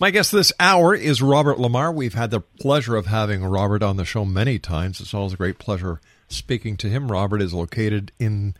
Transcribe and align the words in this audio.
My 0.00 0.10
guest 0.10 0.32
this 0.32 0.52
hour 0.58 0.94
is 0.94 1.22
Robert 1.22 1.58
Lamar. 1.58 1.92
We've 1.92 2.14
had 2.14 2.30
the 2.30 2.40
pleasure 2.40 2.96
of 2.96 3.06
having 3.06 3.44
Robert 3.44 3.82
on 3.82 3.96
the 3.96 4.04
show 4.04 4.24
many 4.24 4.58
times. 4.58 5.00
It's 5.00 5.14
always 5.14 5.34
a 5.34 5.36
great 5.36 5.58
pleasure 5.58 6.00
speaking 6.28 6.76
to 6.78 6.88
him. 6.88 7.12
Robert 7.12 7.40
is 7.40 7.54
located 7.54 8.10
in 8.18 8.54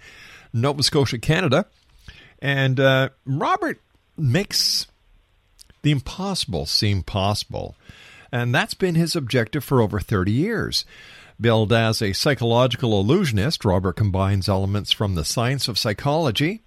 Nova 0.52 0.82
Scotia, 0.82 1.18
Canada. 1.18 1.66
And 2.40 2.78
uh, 2.78 3.08
Robert 3.26 3.80
makes 4.16 4.86
the 5.82 5.90
impossible 5.90 6.66
seem 6.66 7.02
possible. 7.02 7.74
And 8.30 8.54
that's 8.54 8.74
been 8.74 8.94
his 8.94 9.16
objective 9.16 9.64
for 9.64 9.80
over 9.80 9.98
30 9.98 10.30
years. 10.30 10.84
Billed 11.40 11.72
as 11.72 12.00
a 12.00 12.12
psychological 12.12 12.98
illusionist, 13.00 13.64
Robert 13.64 13.94
combines 13.94 14.48
elements 14.48 14.92
from 14.92 15.14
the 15.14 15.24
science 15.24 15.66
of 15.66 15.78
psychology, 15.78 16.62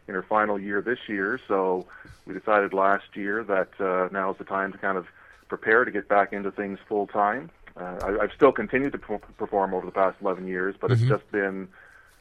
in 0.08 0.14
her 0.14 0.22
final 0.22 0.60
year 0.60 0.82
this 0.82 1.00
year. 1.08 1.40
So 1.48 1.88
we 2.28 2.36
decided 2.36 2.72
last 2.72 3.16
year 3.16 3.44
that 3.44 3.70
uh, 3.80 4.10
now 4.12 4.32
is 4.32 4.38
the 4.38 4.44
time 4.44 4.72
to 4.74 4.78
kind 4.78 4.98
of 4.98 5.08
prepare 5.48 5.86
to 5.86 5.92
get 5.92 6.08
back 6.08 6.34
into 6.34 6.52
things 6.52 6.80
full 6.88 7.08
time. 7.08 7.50
Uh, 7.78 7.98
I, 8.02 8.24
I've 8.24 8.32
still 8.36 8.52
continued 8.52 8.94
to 8.94 8.98
per- 8.98 9.18
perform 9.18 9.74
over 9.74 9.86
the 9.86 9.92
past 9.92 10.18
11 10.22 10.48
years, 10.48 10.76
but 10.80 10.92
Mm-hmm. 10.92 11.04
it's 11.04 11.10
just 11.10 11.32
been 11.32 11.68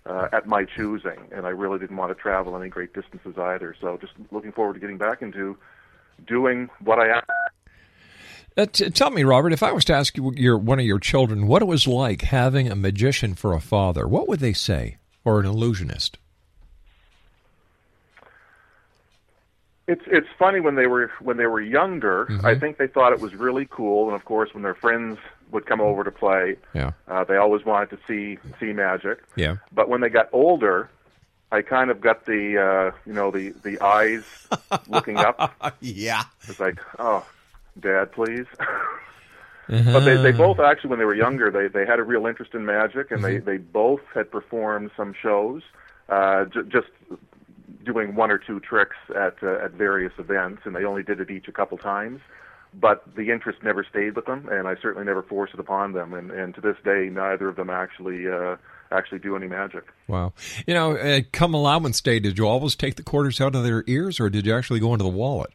uh, 0.06 0.29
at 0.32 0.47
my 0.47 0.65
choosing, 0.65 1.19
and 1.32 1.47
I 1.47 1.50
really 1.50 1.79
didn't 1.79 1.97
want 1.97 2.11
to 2.11 2.21
travel 2.21 2.56
any 2.61 2.69
great 2.69 2.93
distances 2.93 3.37
either. 3.38 3.75
So 3.81 3.97
just 3.99 4.12
looking 4.31 4.53
forward 4.53 4.75
to 4.75 4.81
getting 4.81 4.99
back 4.99 5.23
into 5.23 5.56
doing 6.26 6.69
what 6.82 6.99
I 6.99 7.17
am. 7.19 7.23
Uh, 8.56 8.67
t- 8.67 8.91
tell 8.91 9.11
me, 9.11 9.25
Robert, 9.25 9.53
if 9.53 9.62
I 9.62 9.73
was 9.73 9.85
to 9.87 9.94
ask 9.94 10.17
you, 10.17 10.32
your 10.37 10.56
one 10.59 10.79
of 10.79 10.87
your 10.87 11.00
children 11.00 11.47
what 11.47 11.62
it 11.62 11.65
was 11.65 11.88
like 11.88 12.23
having 12.23 12.70
a 12.70 12.77
magician 12.77 13.35
for 13.35 13.53
a 13.53 13.61
father, 13.61 14.06
what 14.06 14.29
would 14.29 14.41
they 14.41 14.53
say, 14.53 14.99
or 15.25 15.41
an 15.41 15.47
illusionist? 15.47 16.19
It's 19.87 20.03
it's 20.07 20.29
funny 20.39 20.61
when 20.61 20.77
they 20.77 20.87
were 20.87 21.11
when 21.21 21.37
they 21.37 21.47
were 21.47 21.61
younger. 21.61 22.27
Mm-hmm. 22.31 22.47
I 22.47 22.59
think 22.59 22.79
they 22.79 22.87
thought 22.87 23.13
it 23.13 23.21
was 23.21 23.35
really 23.35 23.67
cool, 23.71 24.07
and 24.07 24.15
of 24.15 24.25
course, 24.25 24.55
when 24.55 24.63
their 24.63 24.75
friends 24.75 25.19
would 25.51 25.67
come 25.67 25.81
over 25.81 26.03
to 26.05 26.11
play, 26.11 26.57
Yeah, 26.75 26.93
uh, 27.07 27.25
they 27.25 27.37
always 27.37 27.65
wanted 27.67 27.91
to 27.91 27.99
see 28.09 28.39
see 28.59 28.73
magic. 28.73 29.23
yeah. 29.37 29.57
But 29.73 29.89
when 29.91 30.01
they 30.01 30.09
got 30.09 30.29
older, 30.33 30.89
I 31.53 31.61
kind 31.61 31.91
of 31.91 32.01
got 32.01 32.25
the 32.25 32.93
uh, 32.95 32.97
you 33.07 33.13
know 33.13 33.31
the 33.31 33.51
the 33.63 33.79
eyes 33.85 34.25
looking 34.89 35.19
up. 35.19 35.55
yeah. 35.81 36.23
It's 36.49 36.59
like, 36.61 36.79
oh, 36.99 37.27
Dad, 37.79 38.13
please. 38.13 38.47
But 39.67 40.01
they, 40.01 40.17
they 40.19 40.33
both 40.33 40.61
actually, 40.61 40.91
when 40.91 40.99
they 40.99 41.07
were 41.07 41.15
younger, 41.15 41.51
they 41.51 41.69
they 41.69 41.87
had 41.87 41.99
a 41.99 42.03
real 42.03 42.27
interest 42.27 42.53
in 42.53 42.67
magic, 42.67 43.11
and 43.11 43.25
they 43.25 43.39
they 43.39 43.57
both 43.57 44.03
had 44.15 44.31
performed 44.31 44.91
some 44.95 45.15
shows, 45.15 45.63
uh, 46.11 46.45
j- 46.45 46.61
just 46.69 46.89
doing 47.85 48.15
one 48.15 48.31
or 48.31 48.39
two 48.39 48.61
tricks 48.61 48.97
at 49.11 49.37
uh, 49.43 49.65
at 49.65 49.73
various 49.73 50.13
events, 50.19 50.63
and 50.65 50.75
they 50.75 50.85
only 50.85 51.03
did 51.03 51.21
it 51.21 51.31
each 51.31 51.49
a 51.49 51.53
couple 51.53 51.79
times. 51.79 52.21
But 52.73 53.05
the 53.15 53.31
interest 53.31 53.63
never 53.63 53.85
stayed 53.89 54.17
with 54.17 54.27
them, 54.27 54.49
and 54.51 54.67
I 54.67 54.75
certainly 54.83 55.07
never 55.07 55.23
forced 55.23 55.55
it 55.55 55.61
upon 55.61 55.93
them. 55.93 56.13
And, 56.13 56.33
and 56.33 56.55
to 56.57 56.61
this 56.61 56.77
day, 56.85 57.09
neither 57.11 57.49
of 57.49 57.55
them 57.55 57.71
actually 57.71 58.29
uh, 58.29 58.57
actually 58.91 59.21
do 59.21 59.37
any 59.37 59.47
magic. 59.47 59.85
Wow. 60.09 60.33
You 60.67 60.75
know, 60.75 60.97
uh, 60.97 61.21
come 61.33 61.55
allowance 61.55 62.01
day, 62.01 62.19
did 62.19 62.37
you 62.37 62.49
always 62.49 62.75
take 62.75 62.97
the 62.97 63.05
quarters 63.05 63.41
out 63.41 63.55
of 63.55 63.63
their 63.63 63.85
ears, 63.87 64.19
or 64.19 64.29
did 64.29 64.45
you 64.45 64.57
actually 64.57 64.81
go 64.81 64.93
into 64.93 65.05
the 65.05 65.11
wallet? 65.11 65.51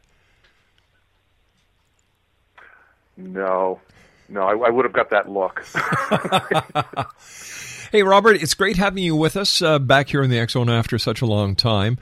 No, 3.18 3.80
no, 4.30 4.42
I, 4.42 4.68
I 4.68 4.70
would 4.70 4.86
have 4.86 4.94
got 4.94 5.10
that 5.10 5.28
look. 5.28 5.62
Hey, 7.92 8.04
Robert, 8.04 8.40
it's 8.40 8.54
great 8.54 8.76
having 8.76 9.02
you 9.02 9.16
with 9.16 9.36
us 9.36 9.60
uh, 9.60 9.80
back 9.80 10.10
here 10.10 10.22
in 10.22 10.30
the 10.30 10.46
Zone 10.48 10.70
after 10.70 10.96
such 10.96 11.22
a 11.22 11.26
long 11.26 11.56
time. 11.56 11.98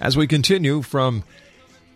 as 0.00 0.16
we 0.16 0.26
continue 0.26 0.82
from 0.82 1.24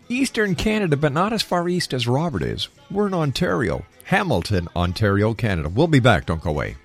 Eastern 0.09 0.55
Canada, 0.55 0.95
but 0.95 1.13
not 1.13 1.33
as 1.33 1.41
far 1.41 1.67
east 1.67 1.93
as 1.93 2.07
Robert 2.07 2.43
is. 2.43 2.67
We're 2.91 3.07
in 3.07 3.13
Ontario, 3.13 3.85
Hamilton, 4.05 4.67
Ontario, 4.75 5.33
Canada. 5.33 5.69
We'll 5.69 5.87
be 5.87 5.99
back. 5.99 6.25
Don't 6.25 6.41
go 6.41 6.51
away. 6.51 6.75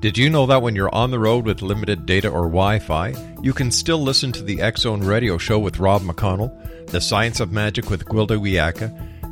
Did 0.00 0.16
you 0.16 0.30
know 0.30 0.46
that 0.46 0.62
when 0.62 0.76
you're 0.76 0.94
on 0.94 1.10
the 1.10 1.18
road 1.18 1.44
with 1.44 1.60
limited 1.60 2.06
data 2.06 2.28
or 2.28 2.42
Wi 2.42 2.78
Fi, 2.78 3.14
you 3.42 3.52
can 3.52 3.72
still 3.72 4.00
listen 4.00 4.30
to 4.30 4.44
the 4.44 4.60
Zone 4.76 5.00
radio 5.00 5.38
show 5.38 5.58
with 5.58 5.80
Rob 5.80 6.02
McConnell, 6.02 6.86
The 6.86 7.00
Science 7.00 7.40
of 7.40 7.50
Magic 7.50 7.90
with 7.90 8.04
Gwilda 8.04 8.38
Wiyaka, 8.38 9.07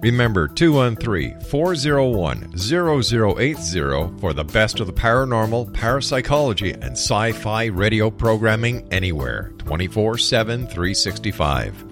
Remember 0.00 0.46
213 0.46 1.40
401 1.40 2.56
0080 2.56 4.20
for 4.20 4.32
the 4.32 4.44
best 4.44 4.78
of 4.78 4.86
the 4.86 4.92
paranormal, 4.92 5.74
parapsychology, 5.74 6.72
and 6.72 6.92
sci 6.92 7.32
fi 7.32 7.64
radio 7.64 8.08
programming 8.08 8.86
anywhere 8.92 9.52
24 9.58 10.18
7 10.18 10.66
365. 10.68 11.84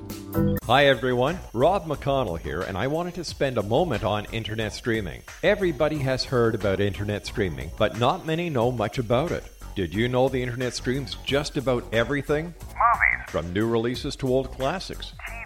Hi 0.65 0.87
everyone, 0.87 1.39
Rob 1.53 1.87
McConnell 1.87 2.39
here, 2.39 2.61
and 2.63 2.79
I 2.79 2.87
wanted 2.87 3.15
to 3.15 3.25
spend 3.25 3.59
a 3.59 3.63
moment 3.63 4.05
on 4.05 4.27
internet 4.27 4.73
streaming. 4.73 5.23
Everybody 5.43 5.99
has 5.99 6.23
heard 6.23 6.55
about 6.55 6.79
internet 6.79 7.27
streaming, 7.27 7.71
but 7.77 7.99
not 7.99 8.25
many 8.25 8.51
know 8.51 8.71
much 8.71 8.99
about 8.99 9.33
it. 9.33 9.43
Did 9.75 9.93
you 9.93 10.09
know 10.09 10.29
the 10.29 10.43
internet 10.43 10.75
streams 10.75 11.17
just 11.25 11.57
about 11.57 11.85
everything? 11.93 12.45
Movies, 12.45 13.31
From 13.31 13.53
new 13.53 13.67
releases 13.69 14.15
to 14.17 14.29
old 14.29 14.51
classics. 14.53 15.13
TV 15.13 15.19
shows, 15.19 15.46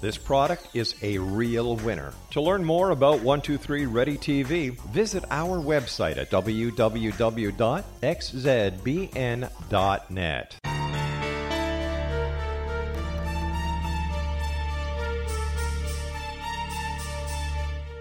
this 0.00 0.16
product 0.16 0.68
is 0.74 0.94
a 1.02 1.18
real 1.18 1.76
winner. 1.76 2.14
To 2.30 2.40
learn 2.40 2.64
more 2.64 2.90
about 2.90 3.20
123 3.20 3.86
Ready 3.86 4.16
TV, 4.16 4.78
visit 4.90 5.24
our 5.30 5.58
website 5.58 6.16
at 6.16 6.30
www.xzbn.net. 6.30 6.80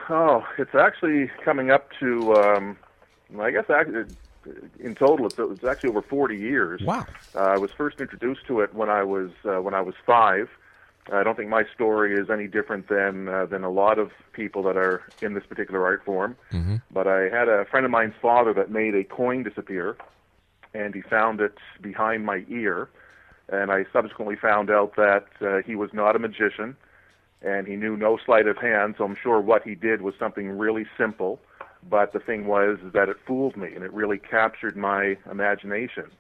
Oh, 0.09 0.47
it's 0.59 0.77
actually 0.77 1.29
coming 1.45 1.73
up 1.73 1.89
to, 1.99 2.37
um, 2.37 2.77
I 3.41 3.51
guess, 3.51 3.69
actually, 3.69 4.15
in 4.79 4.95
total, 4.95 5.27
it's, 5.27 5.41
it's 5.41 5.65
actually 5.65 5.91
over 5.91 6.03
40 6.03 6.39
years. 6.39 6.83
Wow. 6.83 7.05
Uh, 7.35 7.41
I 7.41 7.59
was 7.59 7.73
first 7.73 8.01
introduced 8.01 8.47
to 8.47 8.61
it 8.61 8.73
when 8.75 8.91
I 8.91 9.03
was 9.03 9.33
uh, 9.45 9.61
when 9.61 9.75
I 9.75 9.81
was 9.81 9.97
five. 10.07 10.49
I 11.13 11.23
don't 11.23 11.37
think 11.37 11.49
my 11.49 11.65
story 11.75 12.15
is 12.15 12.29
any 12.31 12.47
different 12.47 12.89
than 12.89 13.29
uh, 13.29 13.47
than 13.47 13.65
a 13.65 13.71
lot 13.71 13.99
of 13.99 14.11
people 14.33 14.63
that 14.65 14.77
are 14.77 15.03
in 15.23 15.35
this 15.35 15.47
particular 15.47 15.85
art 15.85 16.05
form. 16.05 16.37
Mm-hmm. 16.53 16.77
But 16.91 17.07
I 17.07 17.29
had 17.29 17.49
a 17.49 17.65
friend 17.65 17.87
of 17.87 17.91
mine's 17.91 18.15
father 18.21 18.53
that 18.55 18.71
made 18.71 18.95
a 18.95 19.05
coin 19.05 19.43
disappear, 19.43 19.97
and 20.75 20.95
he 20.95 21.01
found 21.03 21.41
it 21.41 21.57
behind 21.81 22.27
my 22.27 22.45
ear. 22.49 22.89
And 23.51 23.73
I 23.73 23.87
subsequently 23.93 24.37
found 24.37 24.71
out 24.71 24.97
that 24.97 25.27
uh, 25.41 25.63
he 25.65 25.75
was 25.75 25.91
not 25.95 26.15
a 26.15 26.19
magician, 26.19 26.77
and 27.41 27.67
he 27.67 27.77
knew 27.77 27.97
no 27.97 28.19
sleight 28.27 28.47
of 28.47 28.59
hand. 28.59 28.97
So 28.99 29.05
I'm 29.05 29.17
sure 29.17 29.41
what 29.41 29.63
he 29.63 29.75
did 29.75 30.03
was 30.03 30.15
something 30.19 30.51
really 30.51 30.87
simple. 30.99 31.41
but 31.89 32.13
the 32.13 32.19
thing 32.19 32.47
was 32.47 32.79
that 32.93 33.09
it 33.09 33.17
fooled 33.27 33.57
me 33.57 33.69
and 33.75 33.85
it 33.85 33.93
really 33.93 34.19
captured 34.19 34.77
my 34.77 35.17
imagination. 35.31 36.11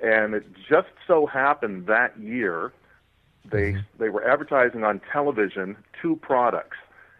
And 0.00 0.34
it 0.34 0.46
just 0.68 0.88
so 1.06 1.26
happened 1.26 1.86
that 1.86 2.18
year 2.18 2.72
they 3.44 3.76
they 3.98 4.08
were 4.08 4.28
advertising 4.28 4.84
on 4.84 5.00
television 5.12 5.76
two 6.00 6.16
products. 6.16 6.76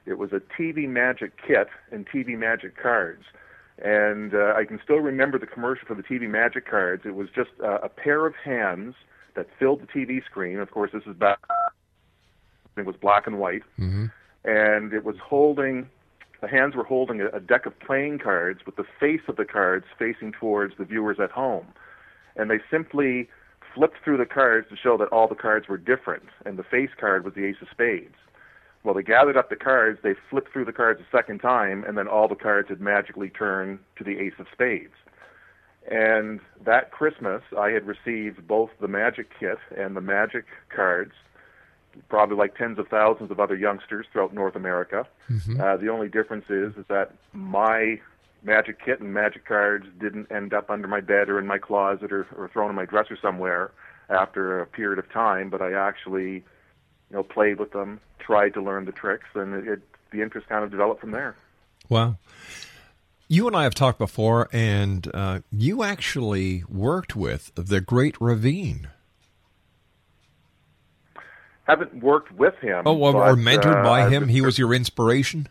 It 0.06 0.18
was 0.18 0.32
a 0.32 0.40
TV 0.40 0.88
Magic 0.88 1.32
kit 1.46 1.68
and 1.90 2.06
TV 2.08 2.36
Magic 2.36 2.80
cards. 2.80 3.24
And 3.82 4.34
uh, 4.34 4.54
I 4.56 4.64
can 4.64 4.78
still 4.82 4.98
remember 4.98 5.38
the 5.38 5.46
commercial 5.46 5.86
for 5.86 5.94
the 5.94 6.02
TV 6.02 6.28
Magic 6.28 6.68
cards. 6.68 7.02
It 7.06 7.14
was 7.14 7.28
just 7.34 7.50
uh, 7.62 7.78
a 7.82 7.88
pair 7.88 8.26
of 8.26 8.34
hands 8.34 8.94
that 9.36 9.46
filled 9.58 9.80
the 9.80 9.86
TV 9.86 10.24
screen. 10.24 10.58
Of 10.58 10.70
course, 10.70 10.90
this 10.92 11.04
is 11.06 11.16
back. 11.16 11.38
It 12.76 12.84
was 12.84 12.96
black 12.96 13.26
and 13.26 13.38
white, 13.38 13.62
and 14.44 14.92
it 14.92 15.04
was 15.04 15.16
holding. 15.22 15.88
The 16.40 16.48
hands 16.48 16.74
were 16.74 16.84
holding 16.84 17.20
a, 17.20 17.28
a 17.28 17.40
deck 17.40 17.66
of 17.66 17.78
playing 17.80 18.18
cards 18.18 18.60
with 18.64 18.76
the 18.76 18.84
face 18.98 19.20
of 19.28 19.36
the 19.36 19.44
cards 19.44 19.84
facing 19.98 20.32
towards 20.32 20.76
the 20.78 20.84
viewers 20.84 21.18
at 21.20 21.30
home, 21.30 21.66
and 22.36 22.50
they 22.50 22.60
simply 22.70 23.28
flipped 23.74 23.98
through 24.04 24.16
the 24.16 24.26
cards 24.26 24.68
to 24.70 24.76
show 24.76 24.96
that 24.98 25.08
all 25.08 25.28
the 25.28 25.34
cards 25.34 25.68
were 25.68 25.78
different, 25.78 26.24
and 26.44 26.58
the 26.58 26.62
face 26.62 26.90
card 26.98 27.24
was 27.24 27.34
the 27.34 27.44
ace 27.44 27.56
of 27.62 27.68
spades. 27.70 28.14
Well, 28.82 28.94
they 28.94 29.02
gathered 29.02 29.36
up 29.36 29.50
the 29.50 29.56
cards, 29.56 30.00
they 30.02 30.14
flipped 30.30 30.52
through 30.52 30.64
the 30.64 30.72
cards 30.72 31.00
a 31.00 31.16
second 31.16 31.40
time, 31.40 31.84
and 31.84 31.98
then 31.98 32.08
all 32.08 32.28
the 32.28 32.34
cards 32.34 32.68
had 32.68 32.80
magically 32.80 33.28
turned 33.28 33.78
to 33.96 34.04
the 34.04 34.18
ace 34.18 34.32
of 34.38 34.46
spades. 34.52 34.94
And 35.90 36.40
that 36.64 36.90
Christmas, 36.90 37.42
I 37.58 37.70
had 37.70 37.86
received 37.86 38.46
both 38.46 38.70
the 38.80 38.88
magic 38.88 39.28
kit 39.38 39.58
and 39.76 39.96
the 39.96 40.00
magic 40.00 40.44
cards, 40.74 41.12
probably 42.08 42.36
like 42.36 42.56
tens 42.56 42.78
of 42.78 42.88
thousands 42.88 43.30
of 43.30 43.40
other 43.40 43.56
youngsters 43.56 44.06
throughout 44.12 44.32
North 44.32 44.56
America. 44.56 45.06
Uh, 45.60 45.76
the 45.76 45.88
only 45.88 46.08
difference 46.08 46.44
is, 46.48 46.74
is 46.76 46.84
that 46.88 47.14
my 47.32 48.00
magic 48.42 48.84
kit 48.84 49.00
and 49.00 49.12
magic 49.12 49.44
cards 49.44 49.86
didn't 50.00 50.30
end 50.30 50.54
up 50.54 50.70
under 50.70 50.88
my 50.88 51.00
bed 51.00 51.28
or 51.28 51.38
in 51.38 51.46
my 51.46 51.58
closet 51.58 52.12
or, 52.12 52.26
or 52.36 52.48
thrown 52.48 52.70
in 52.70 52.76
my 52.76 52.86
dresser 52.86 53.18
somewhere 53.20 53.70
after 54.08 54.60
a 54.60 54.66
period 54.66 54.98
of 54.98 55.10
time, 55.12 55.50
but 55.50 55.62
I 55.62 55.72
actually, 55.72 56.32
you 56.32 56.42
know, 57.10 57.22
played 57.22 57.58
with 57.58 57.72
them, 57.72 58.00
tried 58.18 58.54
to 58.54 58.62
learn 58.62 58.84
the 58.84 58.92
tricks, 58.92 59.26
and 59.34 59.54
it, 59.54 59.68
it 59.68 59.80
the 60.10 60.22
interest 60.22 60.48
kind 60.48 60.64
of 60.64 60.70
developed 60.70 61.00
from 61.00 61.12
there. 61.12 61.36
Wow. 61.88 62.16
You 63.28 63.46
and 63.46 63.54
I 63.54 63.62
have 63.62 63.76
talked 63.76 63.98
before, 63.98 64.48
and 64.52 65.08
uh, 65.14 65.40
you 65.52 65.84
actually 65.84 66.64
worked 66.68 67.14
with 67.14 67.52
the 67.54 67.80
Great 67.80 68.16
Reveen. 68.16 68.88
Haven't 71.68 72.02
worked 72.02 72.32
with 72.32 72.56
him. 72.56 72.82
Oh, 72.86 72.96
or, 72.96 73.12
but, 73.12 73.18
or 73.20 73.36
mentored 73.36 73.80
uh, 73.80 73.84
by 73.84 74.08
him. 74.08 74.26
He 74.26 74.40
was 74.40 74.58
your 74.58 74.74
inspiration. 74.74 75.48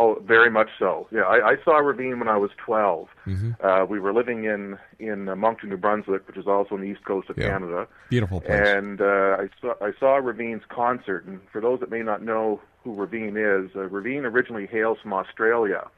Oh, 0.00 0.14
very 0.24 0.48
much 0.48 0.68
so. 0.78 1.08
Yeah, 1.10 1.22
I, 1.22 1.50
I 1.50 1.56
saw 1.64 1.80
Reveen 1.82 2.20
when 2.20 2.28
I 2.28 2.36
was 2.36 2.52
12. 2.64 3.08
Mm-hmm. 3.26 3.50
Uh, 3.60 3.84
we 3.84 3.98
were 3.98 4.14
living 4.14 4.44
in 4.44 4.78
in 5.00 5.28
uh, 5.28 5.34
Moncton, 5.34 5.70
New 5.70 5.76
Brunswick, 5.76 6.24
which 6.28 6.36
is 6.36 6.46
also 6.46 6.76
on 6.76 6.82
the 6.82 6.86
east 6.86 7.04
coast 7.04 7.28
of 7.28 7.36
Yeah. 7.36 7.48
Canada. 7.48 7.88
Beautiful 8.08 8.40
place. 8.40 8.68
And 8.68 9.00
uh, 9.00 9.38
I 9.40 9.48
saw 9.60 9.74
I 9.80 9.92
saw 9.98 10.20
Reveen's 10.20 10.62
concert. 10.68 11.24
And 11.24 11.40
for 11.50 11.60
those 11.60 11.80
that 11.80 11.90
may 11.90 12.02
not 12.02 12.22
know 12.22 12.60
who 12.84 12.94
Reveen 12.94 13.30
is, 13.30 13.74
uh, 13.74 13.88
Reveen 13.88 14.22
originally 14.22 14.66
hails 14.66 14.98
from 15.02 15.12
Australia, 15.12 15.88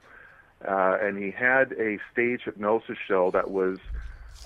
uh, 0.66 0.96
and 1.02 1.18
he 1.22 1.30
had 1.30 1.72
a 1.72 1.98
stage 2.10 2.40
hypnosis 2.46 2.96
show 3.06 3.30
that 3.32 3.50
was 3.50 3.78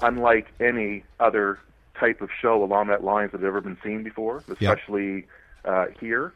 unlike 0.03 0.49
any 0.59 1.05
other 1.21 1.61
type 1.99 2.21
of 2.21 2.29
show 2.43 2.65
along 2.65 2.89
that 2.89 3.05
lines 3.05 3.31
that 3.31 3.41
had 3.41 3.47
ever 3.47 3.61
been 3.61 3.79
seen 3.85 4.03
before, 4.03 4.43
especially 4.49 5.27
uh, 5.65 5.87
here 6.01 6.33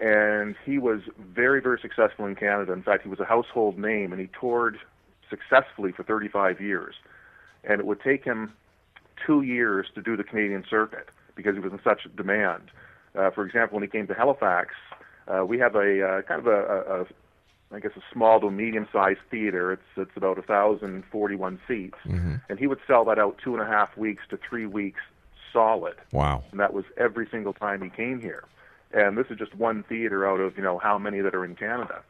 and 0.00 0.54
he 0.64 0.78
was 0.78 1.00
very, 1.18 1.60
very 1.60 1.78
successful 1.80 2.26
in 2.26 2.34
Canada. 2.34 2.72
In 2.72 2.82
fact, 2.82 3.02
he 3.02 3.08
was 3.08 3.20
a 3.20 3.24
household 3.24 3.78
name, 3.78 4.12
and 4.12 4.20
he 4.20 4.28
toured 4.38 4.78
successfully 5.30 5.92
for 5.92 6.02
35 6.02 6.60
years. 6.60 6.94
And 7.64 7.80
it 7.80 7.86
would 7.86 8.00
take 8.00 8.24
him 8.24 8.52
two 9.26 9.42
years 9.42 9.86
to 9.94 10.02
do 10.02 10.16
the 10.16 10.24
Canadian 10.24 10.64
circuit 10.68 11.08
because 11.34 11.54
he 11.54 11.60
was 11.60 11.72
in 11.72 11.80
such 11.82 12.02
demand. 12.16 12.70
Uh, 13.14 13.30
for 13.30 13.44
example, 13.46 13.76
when 13.76 13.82
he 13.82 13.88
came 13.88 14.06
to 14.06 14.14
Halifax, 14.14 14.74
uh, 15.26 15.44
we 15.44 15.58
have 15.58 15.74
a 15.74 16.06
uh, 16.06 16.22
kind 16.22 16.40
of 16.40 16.46
a, 16.46 16.50
a, 16.50 17.00
a, 17.02 17.06
I 17.72 17.80
guess, 17.80 17.92
a 17.96 18.02
small 18.12 18.38
to 18.40 18.50
medium-sized 18.50 19.18
theater. 19.30 19.72
It's 19.72 19.82
it's 19.96 20.16
about 20.16 20.36
1,041 20.36 21.58
seats, 21.66 21.98
and 22.48 22.58
he 22.58 22.66
would 22.66 22.78
sell 22.86 23.04
that 23.06 23.18
out 23.18 23.38
two 23.42 23.54
and 23.54 23.62
a 23.62 23.66
half 23.66 23.96
weeks 23.96 24.22
to 24.30 24.38
three 24.48 24.66
weeks 24.66 25.00
solid 25.52 25.94
Wow. 26.12 26.44
and 26.50 26.60
that 26.60 26.74
was 26.74 26.84
every 26.98 27.26
single 27.30 27.54
time 27.54 27.80
he 27.82 27.88
came 27.88 28.20
here. 28.20 28.44
And 28.92 29.18
this 29.18 29.26
is 29.30 29.38
just 29.38 29.54
one 29.54 29.82
theater 29.82 30.26
out 30.26 30.40
of 30.40 30.56
you 30.56 30.62
know 30.62 30.78
how 30.78 30.98
many 30.98 31.20
that 31.20 31.34
are 31.34 31.44
in 31.44 31.54
Canada. 31.54 32.02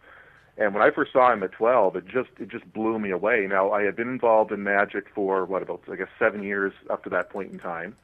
And 0.59 0.73
when 0.73 0.83
I 0.83 0.91
first 0.91 1.13
saw 1.13 1.33
him 1.33 1.43
at 1.43 1.53
12, 1.53 1.97
it 1.97 2.07
just 2.07 2.31
it 2.39 2.49
just 2.49 2.71
blew 2.73 2.99
me 2.99 3.11
away. 3.11 3.47
Now 3.49 3.73
I 3.73 3.83
had 3.83 3.97
been 3.97 4.09
involved 4.09 4.53
in 4.53 4.63
magic 4.63 5.07
for 5.15 5.45
what 5.45 5.63
about 5.63 5.83
I 5.91 5.97
guess 5.97 6.09
seven 6.19 6.43
years 6.43 6.73
up 6.89 7.05
to 7.05 7.11
that 7.11 7.31
point 7.31 7.53
in 7.53 7.59
time, 7.59 7.97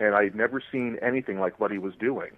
and 0.00 0.14
I 0.14 0.24
had 0.24 0.34
never 0.34 0.62
seen 0.72 0.98
anything 1.02 1.38
like 1.38 1.60
what 1.60 1.70
he 1.70 1.78
was 1.78 1.94
doing. 1.94 2.32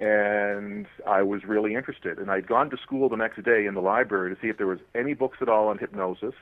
And 0.00 0.86
I 1.04 1.22
was 1.22 1.44
really 1.44 1.74
interested. 1.74 2.18
And 2.18 2.30
I'd 2.30 2.46
gone 2.46 2.70
to 2.70 2.76
school 2.76 3.08
the 3.08 3.16
next 3.16 3.42
day 3.42 3.66
in 3.66 3.74
the 3.74 3.80
library 3.80 4.32
to 4.34 4.40
see 4.40 4.48
if 4.48 4.56
there 4.56 4.68
was 4.68 4.78
any 4.94 5.14
books 5.14 5.38
at 5.40 5.48
all 5.48 5.66
on 5.66 5.78
hypnosis. 5.78 6.34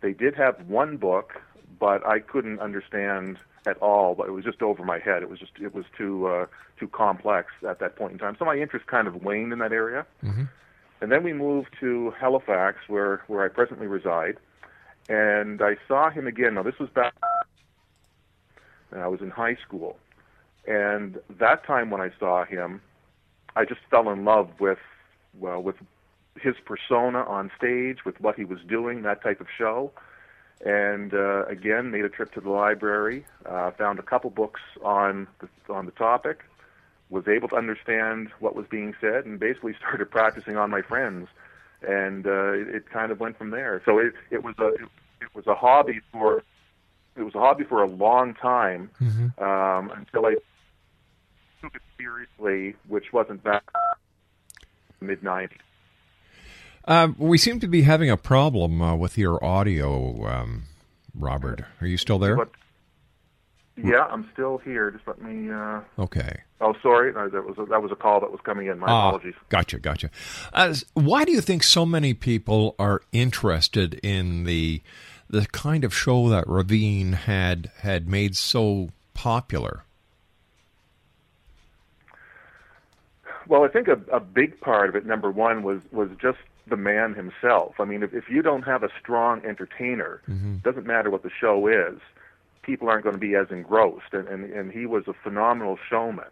They 0.00 0.14
did 0.14 0.34
have 0.34 0.66
one 0.66 0.96
book, 0.96 1.42
but 1.78 2.06
I 2.06 2.20
couldn't 2.20 2.58
understand 2.58 3.38
at 3.66 3.76
all. 3.78 4.14
But 4.14 4.28
it 4.28 4.32
was 4.32 4.44
just 4.44 4.62
over 4.62 4.84
my 4.84 4.98
head. 4.98 5.22
It 5.22 5.28
was 5.28 5.38
just 5.38 5.52
it 5.60 5.74
was 5.74 5.84
too 5.96 6.26
uh, 6.26 6.46
too 6.78 6.88
complex 6.88 7.52
at 7.68 7.78
that 7.80 7.96
point 7.96 8.12
in 8.12 8.18
time. 8.18 8.36
So 8.38 8.44
my 8.44 8.56
interest 8.56 8.86
kind 8.86 9.06
of 9.08 9.22
waned 9.22 9.52
in 9.52 9.58
that 9.58 9.72
area. 9.72 10.06
And 11.00 11.12
then 11.12 11.22
we 11.22 11.32
moved 11.34 11.68
to 11.80 12.12
Halifax, 12.18 12.78
where 12.88 13.22
where 13.26 13.44
I 13.44 13.48
presently 13.48 13.86
reside. 13.86 14.38
And 15.08 15.60
I 15.62 15.76
saw 15.86 16.10
him 16.10 16.26
again. 16.26 16.54
Now 16.54 16.62
this 16.62 16.78
was 16.80 16.88
back. 16.90 17.14
when 18.90 19.00
I 19.02 19.08
was 19.08 19.20
in 19.20 19.30
high 19.30 19.56
school, 19.66 19.98
and 20.66 21.18
that 21.38 21.64
time 21.66 21.90
when 21.90 22.00
I 22.00 22.10
saw 22.18 22.44
him, 22.44 22.80
I 23.54 23.64
just 23.64 23.80
fell 23.90 24.10
in 24.10 24.24
love 24.24 24.48
with 24.58 24.78
well 25.38 25.62
with 25.62 25.76
his 26.40 26.54
persona 26.64 27.22
on 27.24 27.50
stage, 27.56 28.04
with 28.04 28.20
what 28.20 28.36
he 28.36 28.44
was 28.44 28.58
doing, 28.68 29.02
that 29.02 29.22
type 29.22 29.40
of 29.40 29.46
show. 29.56 29.90
And 30.64 31.12
uh, 31.12 31.44
again, 31.46 31.90
made 31.90 32.04
a 32.04 32.08
trip 32.08 32.32
to 32.32 32.40
the 32.40 32.50
library, 32.50 33.26
uh, 33.44 33.70
found 33.72 33.98
a 33.98 34.02
couple 34.02 34.30
books 34.30 34.60
on 34.82 35.26
the, 35.40 35.48
on 35.72 35.84
the 35.86 35.92
topic, 35.92 36.44
was 37.10 37.28
able 37.28 37.48
to 37.48 37.56
understand 37.56 38.30
what 38.40 38.56
was 38.56 38.66
being 38.68 38.94
said, 39.00 39.26
and 39.26 39.38
basically 39.38 39.74
started 39.78 40.10
practicing 40.10 40.56
on 40.56 40.70
my 40.70 40.82
friends. 40.82 41.28
And 41.86 42.26
uh, 42.26 42.52
it, 42.52 42.68
it 42.68 42.90
kind 42.90 43.12
of 43.12 43.20
went 43.20 43.36
from 43.36 43.50
there. 43.50 43.82
So 43.84 43.98
it, 43.98 44.14
it 44.30 44.42
was 44.42 44.54
a 44.58 44.68
it, 44.68 44.88
it 45.20 45.34
was 45.34 45.46
a 45.46 45.54
hobby 45.54 46.00
for 46.10 46.42
it 47.16 47.22
was 47.22 47.34
a 47.34 47.38
hobby 47.38 47.64
for 47.64 47.82
a 47.82 47.86
long 47.86 48.34
time 48.34 48.90
um, 49.38 49.90
until 49.90 50.26
I 50.26 50.36
took 51.60 51.74
it 51.74 51.82
seriously, 51.98 52.76
which 52.88 53.12
wasn't 53.12 53.42
back 53.42 53.64
mid 55.00 55.20
'90s. 55.22 55.50
Um, 56.86 57.16
we 57.18 57.36
seem 57.38 57.58
to 57.60 57.66
be 57.66 57.82
having 57.82 58.10
a 58.10 58.16
problem 58.16 58.80
uh, 58.80 58.94
with 58.94 59.18
your 59.18 59.42
audio, 59.44 60.24
um, 60.26 60.64
Robert. 61.14 61.64
Are 61.80 61.86
you 61.86 61.96
still 61.96 62.18
there? 62.18 62.36
But 62.36 62.50
yeah, 63.76 64.04
I'm 64.08 64.28
still 64.32 64.58
here. 64.58 64.90
Just 64.90 65.06
let 65.06 65.20
me. 65.20 65.50
Uh, 65.50 65.80
Okay. 65.98 66.42
oh, 66.60 66.74
sorry, 66.82 67.12
no, 67.12 67.28
that 67.28 67.44
was 67.44 67.58
a, 67.58 67.66
that 67.66 67.82
was 67.82 67.90
a 67.90 67.96
call 67.96 68.20
that 68.20 68.30
was 68.30 68.40
coming 68.44 68.68
in. 68.68 68.78
My 68.78 68.86
Ah, 68.88 69.08
apologies. 69.08 69.34
Gotcha, 69.48 69.78
gotcha. 69.80 70.10
Uh, 70.52 70.74
why 70.94 71.24
do 71.24 71.32
you 71.32 71.40
think 71.40 71.62
so 71.64 71.84
many 71.84 72.14
people 72.14 72.74
are 72.78 73.02
interested 73.12 73.94
in 74.02 74.44
the 74.44 74.82
the 75.28 75.46
kind 75.46 75.82
of 75.84 75.92
show 75.92 76.28
that 76.28 76.44
Reveen 76.46 77.14
had 77.14 77.70
had 77.78 78.08
made 78.08 78.36
so 78.36 78.90
popular? 79.12 79.82
Well, 83.48 83.64
I 83.64 83.68
think 83.68 83.88
a, 83.88 83.98
a 84.12 84.20
big 84.20 84.60
part 84.60 84.88
of 84.88 84.96
it, 84.96 85.04
number 85.04 85.30
one, 85.30 85.62
was 85.62 85.80
was 85.92 86.08
just 86.20 86.38
the 86.66 86.76
man 86.76 87.14
himself. 87.14 87.74
I 87.78 87.84
mean, 87.84 88.02
if, 88.02 88.12
if 88.14 88.28
you 88.28 88.42
don't 88.42 88.62
have 88.62 88.82
a 88.82 88.88
strong 89.00 89.44
entertainer, 89.44 90.20
doesn't 90.62 90.86
matter 90.86 91.10
what 91.10 91.22
the 91.22 91.30
show 91.30 91.66
is, 91.68 92.00
people 92.62 92.88
aren't 92.88 93.04
going 93.04 93.14
to 93.14 93.20
be 93.20 93.34
as 93.36 93.46
engrossed. 93.50 94.12
And, 94.12 94.26
and, 94.28 94.52
and 94.52 94.72
he 94.72 94.86
was 94.86 95.04
a 95.06 95.12
phenomenal 95.12 95.78
showman. 95.88 96.24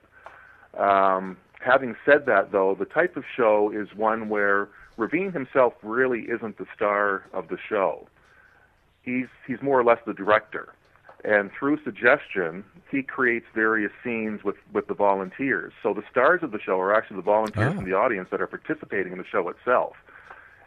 Um, 0.77 1.37
having 1.61 1.95
said 2.05 2.27
that, 2.27 2.51
though, 2.53 2.75
the 2.75 2.85
type 2.85 3.17
of 3.17 3.25
show 3.37 3.71
is 3.71 3.95
one 3.95 4.29
where 4.29 4.69
Reveen 4.99 5.33
himself 5.33 5.75
really 5.83 6.23
isn't 6.23 6.59
the 6.59 6.67
star 6.75 7.25
of 7.33 7.49
the 7.49 7.59
show. 7.69 8.09
He's 9.03 9.27
he's 9.47 9.61
more 9.61 9.79
or 9.79 9.85
less 9.85 9.99
the 10.07 10.15
director, 10.15 10.73
and 11.25 11.51
through 11.53 11.79
suggestion, 11.85 12.65
he 12.91 13.03
creates 13.03 13.45
various 13.55 13.93
scenes 14.03 14.43
with 14.43 14.57
with 14.73 14.87
the 14.87 14.95
volunteers. 14.95 15.73
So 15.83 15.93
the 15.93 16.03
stars 16.11 16.43
of 16.43 16.53
the 16.53 16.59
show 16.61 16.81
are 16.81 16.95
actually 16.95 17.17
the 17.17 17.23
volunteers 17.23 17.73
Ah. 17.73 17.75
from 17.77 17.85
the 17.85 17.93
audience 17.93 18.29
that 18.31 18.41
are 18.41 18.47
participating 18.47 19.13
in 19.13 19.19
the 19.19 19.25
show 19.27 19.49
itself, 19.51 19.95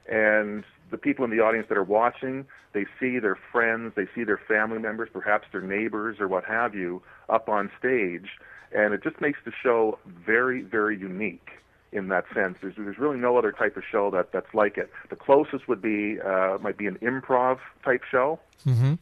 and 0.08 0.64
the 0.90 0.98
people 0.98 1.26
in 1.26 1.32
the 1.32 1.42
audience 1.42 1.68
that 1.70 1.78
are 1.78 1.84
watching, 1.84 2.46
they 2.74 2.86
see 3.00 3.20
their 3.20 3.38
friends, 3.52 3.94
they 3.96 4.08
see 4.16 4.24
their 4.24 4.40
family 4.48 4.80
members, 4.80 5.10
perhaps 5.12 5.48
their 5.52 5.62
neighbors 5.62 6.18
or 6.20 6.28
what 6.28 6.46
have 6.46 6.74
you, 6.76 7.02
up 7.30 7.50
on 7.50 7.70
stage, 7.78 8.30
and 8.74 8.94
it 8.94 9.04
just 9.04 9.20
makes 9.20 9.40
the 9.46 9.52
show 9.64 10.00
very, 10.06 10.62
very 10.62 10.98
unique. 10.98 11.50
in 11.92 12.10
that 12.10 12.26
sense. 12.34 12.58
There's 12.62 12.76
there's 12.78 12.98
really 12.98 13.18
no 13.18 13.38
other 13.38 13.52
type 13.52 13.78
of 13.78 13.84
show 13.90 14.12
that 14.12 14.32
that's 14.32 14.54
like 14.54 14.78
it. 14.78 14.92
The 15.10 15.16
closest 15.16 15.68
would 15.68 15.82
be 15.82 16.20
uh, 16.20 16.58
might 16.62 16.78
be 16.78 16.88
an 16.88 16.98
improv 17.02 17.60
type 17.84 18.04
show. 18.10 18.40
Mm-hmm. 18.66 18.96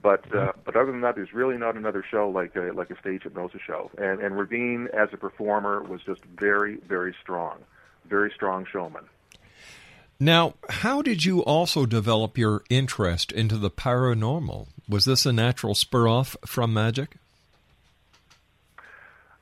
But 0.00 0.34
uh, 0.34 0.52
but 0.64 0.76
other 0.76 0.90
than 0.92 1.00
that, 1.02 1.14
there's 1.16 1.32
really 1.32 1.56
not 1.56 1.76
another 1.76 2.04
show 2.08 2.28
like 2.28 2.54
a, 2.56 2.72
like 2.72 2.90
a 2.90 2.98
stage 2.98 3.22
hypnosis 3.22 3.60
show. 3.66 3.90
And 3.98 4.20
and 4.20 4.34
Reveen 4.34 4.88
as 4.94 5.08
a 5.12 5.16
performer 5.16 5.82
was 5.82 6.02
just 6.04 6.22
very 6.24 6.76
very 6.88 7.14
strong, 7.20 7.58
very 8.08 8.30
strong 8.34 8.66
showman. 8.70 9.04
Now, 10.20 10.54
how 10.68 11.02
did 11.02 11.24
you 11.24 11.40
also 11.44 11.86
develop 11.86 12.38
your 12.38 12.62
interest 12.70 13.32
into 13.32 13.56
the 13.58 13.70
paranormal? 13.70 14.68
Was 14.88 15.04
this 15.04 15.26
a 15.26 15.32
natural 15.32 15.74
spur 15.74 16.06
off 16.08 16.36
from 16.46 16.72
magic? 16.72 17.16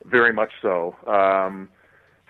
Very 0.05 0.33
much 0.33 0.51
so. 0.61 0.95
Um, 1.07 1.69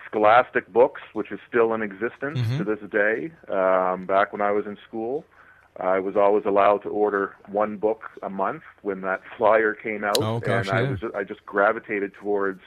Scholastic 0.08 0.72
Books, 0.72 1.00
which 1.12 1.32
is 1.32 1.40
still 1.48 1.74
in 1.74 1.82
existence 1.82 2.38
Mhm. 2.38 2.58
to 2.58 2.64
this 2.64 2.78
day. 2.90 3.32
Um, 3.52 4.04
back 4.06 4.32
when 4.32 4.40
I 4.42 4.52
was 4.52 4.66
in 4.66 4.76
school, 4.86 5.24
I 5.80 5.98
was 5.98 6.14
always 6.16 6.44
allowed 6.44 6.82
to 6.82 6.88
order 6.88 7.34
one 7.48 7.78
book 7.78 8.10
a 8.22 8.30
month 8.30 8.62
when 8.82 9.00
that 9.00 9.22
flyer 9.36 9.74
came 9.74 10.04
out, 10.04 10.18
Oh, 10.20 10.38
gosh, 10.38 10.68
and 10.68 10.78
I 10.78 10.82
yeah. 10.82 10.90
was 10.90 11.00
I 11.14 11.24
just 11.24 11.44
gravitated 11.46 12.14
towards 12.14 12.60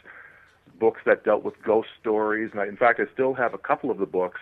books 0.80 1.02
that 1.06 1.24
dealt 1.24 1.44
with 1.44 1.62
ghost 1.64 1.90
stories. 2.00 2.50
And 2.52 2.60
I, 2.62 2.66
in 2.68 2.76
fact, 2.76 3.00
I 3.00 3.06
still 3.14 3.34
have 3.36 3.54
a 3.54 3.58
couple 3.58 3.90
of 3.92 3.98
the 4.00 4.06
books 4.06 4.42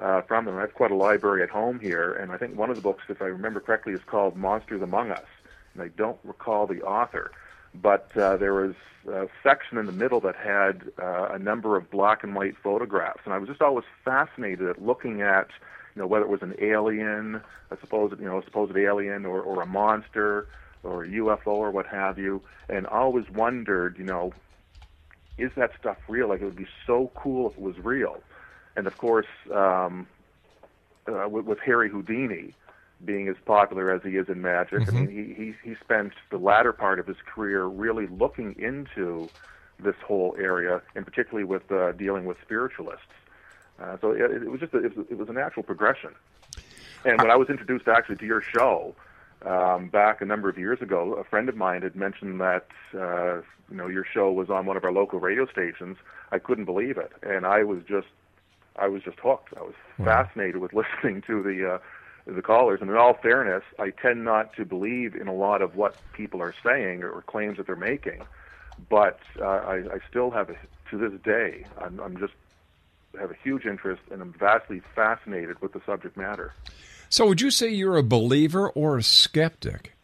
uh, 0.00 0.22
from 0.22 0.46
them. 0.46 0.56
I 0.56 0.62
have 0.62 0.74
quite 0.74 0.90
a 0.90 0.96
library 0.96 1.42
at 1.42 1.50
home 1.50 1.78
here, 1.78 2.12
and 2.12 2.32
I 2.32 2.38
think 2.38 2.56
one 2.56 2.70
of 2.70 2.76
the 2.76 2.82
books, 2.82 3.04
if 3.08 3.20
I 3.20 3.26
remember 3.26 3.60
correctly, 3.60 3.92
is 3.92 4.00
called 4.06 4.36
Monsters 4.36 4.82
Among 4.82 5.10
Us, 5.10 5.26
and 5.74 5.82
I 5.82 5.88
don't 5.88 6.18
recall 6.24 6.66
the 6.66 6.82
author. 6.82 7.32
But 7.74 8.10
uh, 8.16 8.36
there 8.36 8.54
was 8.54 8.74
a 9.08 9.28
section 9.42 9.78
in 9.78 9.86
the 9.86 9.92
middle 9.92 10.20
that 10.20 10.34
had 10.34 10.90
uh, 11.00 11.28
a 11.32 11.38
number 11.38 11.76
of 11.76 11.90
black 11.90 12.24
and 12.24 12.34
white 12.34 12.56
photographs, 12.62 13.20
and 13.24 13.34
I 13.34 13.38
was 13.38 13.48
just 13.48 13.62
always 13.62 13.84
fascinated 14.04 14.68
at 14.68 14.82
looking 14.82 15.22
at, 15.22 15.48
you 15.94 16.00
know, 16.00 16.06
whether 16.06 16.24
it 16.24 16.30
was 16.30 16.42
an 16.42 16.54
alien, 16.60 17.40
a 17.70 17.78
supposed, 17.78 18.18
you 18.18 18.26
know, 18.26 18.38
a 18.38 18.44
supposed 18.44 18.76
alien, 18.76 19.24
or, 19.26 19.40
or 19.40 19.62
a 19.62 19.66
monster, 19.66 20.48
or 20.82 21.04
a 21.04 21.08
UFO, 21.08 21.46
or 21.48 21.70
what 21.70 21.86
have 21.86 22.18
you, 22.18 22.42
and 22.68 22.86
always 22.86 23.28
wondered, 23.30 23.98
you 23.98 24.04
know, 24.04 24.32
is 25.38 25.50
that 25.56 25.72
stuff 25.78 25.98
real? 26.08 26.28
Like 26.28 26.40
it 26.40 26.44
would 26.44 26.56
be 26.56 26.68
so 26.86 27.10
cool 27.14 27.50
if 27.50 27.56
it 27.56 27.62
was 27.62 27.78
real. 27.78 28.22
And 28.80 28.86
of 28.86 28.96
course, 28.96 29.26
um, 29.54 30.06
uh, 31.06 31.28
with, 31.28 31.44
with 31.44 31.58
Harry 31.58 31.90
Houdini 31.90 32.54
being 33.04 33.28
as 33.28 33.36
popular 33.44 33.92
as 33.92 34.02
he 34.02 34.16
is 34.16 34.30
in 34.30 34.40
magic, 34.40 34.88
I 34.88 34.90
mean, 34.92 35.10
he, 35.10 35.34
he 35.34 35.54
he 35.62 35.76
spent 35.84 36.14
the 36.30 36.38
latter 36.38 36.72
part 36.72 36.98
of 36.98 37.06
his 37.06 37.18
career 37.26 37.66
really 37.66 38.06
looking 38.06 38.58
into 38.58 39.28
this 39.78 39.96
whole 40.02 40.34
area, 40.38 40.80
and 40.94 41.04
particularly 41.04 41.44
with 41.44 41.70
uh, 41.70 41.92
dealing 41.92 42.24
with 42.24 42.38
spiritualists. 42.40 43.04
Uh, 43.78 43.98
so 44.00 44.12
it, 44.12 44.30
it 44.30 44.50
was 44.50 44.60
just 44.60 44.72
a, 44.72 44.78
it, 44.78 44.96
was, 44.96 45.06
it 45.10 45.18
was 45.18 45.28
a 45.28 45.34
natural 45.34 45.62
progression. 45.62 46.14
And 47.04 47.20
when 47.20 47.30
I 47.30 47.36
was 47.36 47.50
introduced 47.50 47.86
actually 47.86 48.16
to 48.16 48.24
your 48.24 48.40
show 48.40 48.94
um, 49.44 49.90
back 49.90 50.22
a 50.22 50.24
number 50.24 50.48
of 50.48 50.56
years 50.56 50.80
ago, 50.80 51.12
a 51.16 51.24
friend 51.24 51.50
of 51.50 51.54
mine 51.54 51.82
had 51.82 51.96
mentioned 51.96 52.40
that 52.40 52.66
uh, 52.94 53.42
you 53.70 53.76
know 53.76 53.88
your 53.88 54.06
show 54.06 54.32
was 54.32 54.48
on 54.48 54.64
one 54.64 54.78
of 54.78 54.84
our 54.84 54.92
local 54.92 55.20
radio 55.20 55.46
stations. 55.46 55.98
I 56.32 56.38
couldn't 56.38 56.64
believe 56.64 56.96
it, 56.96 57.12
and 57.22 57.44
I 57.44 57.64
was 57.64 57.80
just 57.86 58.06
I 58.76 58.88
was 58.88 59.02
just 59.02 59.18
hooked. 59.18 59.54
I 59.56 59.62
was 59.62 59.74
fascinated 59.98 60.56
with 60.56 60.72
listening 60.74 61.22
to 61.26 61.42
the 61.42 61.74
uh, 61.74 61.78
the 62.26 62.42
callers. 62.42 62.80
And 62.80 62.90
in 62.90 62.96
all 62.96 63.14
fairness, 63.14 63.62
I 63.78 63.90
tend 63.90 64.24
not 64.24 64.54
to 64.56 64.64
believe 64.64 65.14
in 65.14 65.28
a 65.28 65.34
lot 65.34 65.62
of 65.62 65.76
what 65.76 65.96
people 66.12 66.42
are 66.42 66.54
saying 66.64 67.02
or 67.02 67.22
claims 67.22 67.56
that 67.56 67.66
they're 67.66 67.76
making, 67.76 68.22
but 68.88 69.18
uh, 69.40 69.44
I, 69.44 69.74
I 69.76 69.98
still 70.08 70.30
have 70.30 70.50
a, 70.50 70.56
to 70.90 70.98
this 70.98 71.20
day. 71.22 71.64
I'm, 71.78 72.00
I'm 72.00 72.18
just 72.18 72.32
have 73.18 73.30
a 73.30 73.36
huge 73.42 73.64
interest 73.64 74.02
and 74.10 74.22
I'm 74.22 74.32
vastly 74.32 74.80
fascinated 74.94 75.60
with 75.60 75.72
the 75.72 75.80
subject 75.84 76.16
matter. 76.16 76.54
So, 77.08 77.26
would 77.26 77.40
you 77.40 77.50
say 77.50 77.68
you're 77.68 77.96
a 77.96 78.04
believer 78.04 78.70
or 78.70 78.98
a 78.98 79.02
skeptic? 79.02 79.94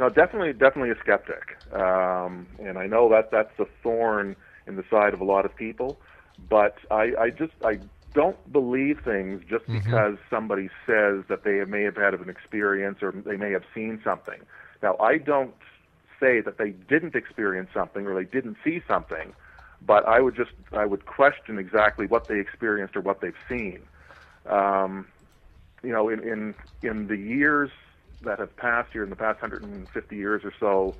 No, 0.00 0.08
definitely, 0.08 0.52
definitely 0.54 0.90
a 0.90 0.98
skeptic, 0.98 1.58
um, 1.74 2.46
and 2.58 2.78
I 2.78 2.86
know 2.86 3.10
that 3.10 3.30
that's 3.30 3.56
a 3.60 3.66
thorn 3.82 4.34
in 4.66 4.76
the 4.76 4.84
side 4.90 5.12
of 5.12 5.20
a 5.20 5.24
lot 5.24 5.44
of 5.44 5.54
people. 5.54 6.00
But 6.48 6.76
I, 6.90 7.12
I 7.18 7.30
just 7.30 7.52
I 7.64 7.80
don't 8.14 8.52
believe 8.52 8.98
things 9.04 9.42
just 9.48 9.64
because 9.66 10.16
somebody 10.28 10.68
says 10.86 11.24
that 11.28 11.44
they 11.44 11.64
may 11.64 11.82
have 11.82 11.96
had 11.96 12.14
an 12.14 12.28
experience 12.28 12.98
or 13.02 13.12
they 13.12 13.36
may 13.36 13.52
have 13.52 13.62
seen 13.74 14.00
something. 14.02 14.40
Now, 14.82 14.96
I 14.98 15.18
don't 15.18 15.54
say 16.18 16.40
that 16.40 16.58
they 16.58 16.70
didn't 16.70 17.14
experience 17.14 17.70
something 17.72 18.06
or 18.06 18.14
they 18.14 18.28
didn't 18.28 18.56
see 18.64 18.80
something, 18.86 19.34
but 19.80 20.06
I 20.06 20.20
would 20.20 20.36
just 20.36 20.50
I 20.72 20.86
would 20.86 21.06
question 21.06 21.58
exactly 21.58 22.06
what 22.06 22.28
they 22.28 22.40
experienced 22.40 22.96
or 22.96 23.00
what 23.00 23.20
they've 23.20 23.32
seen. 23.48 23.80
Um, 24.48 25.06
you 25.82 25.92
know, 25.92 26.08
in, 26.08 26.20
in 26.20 26.54
in 26.82 27.06
the 27.06 27.16
years 27.16 27.70
that 28.22 28.38
have 28.38 28.54
passed 28.56 28.90
here 28.92 29.02
in 29.02 29.10
the 29.10 29.16
past 29.16 29.40
150 29.40 30.16
years 30.16 30.42
or 30.44 30.52
so, 30.60 30.96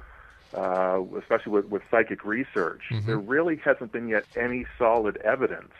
uh, 0.54 1.00
especially 1.18 1.52
with, 1.52 1.66
with 1.66 1.82
psychic 1.90 2.24
research, 2.24 2.82
there 3.06 3.18
really 3.18 3.56
hasn't 3.56 3.92
been 3.92 4.08
yet 4.08 4.24
any 4.36 4.66
solid 4.78 5.16
evidence 5.18 5.72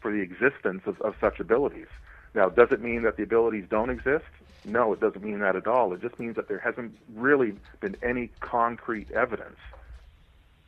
for 0.00 0.12
the 0.12 0.20
existence 0.20 0.82
of, 0.86 1.00
of 1.00 1.14
such 1.20 1.40
abilities. 1.40 1.88
Now, 2.34 2.48
does 2.48 2.72
it 2.72 2.80
mean 2.80 3.02
that 3.02 3.16
the 3.16 3.22
abilities 3.22 3.64
don't 3.68 3.90
exist? 3.90 4.24
No, 4.64 4.92
it 4.92 5.00
doesn't 5.00 5.22
mean 5.22 5.40
that 5.40 5.56
at 5.56 5.66
all. 5.66 5.92
It 5.92 6.00
just 6.00 6.18
means 6.18 6.36
that 6.36 6.48
there 6.48 6.58
hasn't 6.58 6.96
really 7.14 7.54
been 7.80 7.96
any 8.02 8.30
concrete 8.40 9.10
evidence 9.12 9.58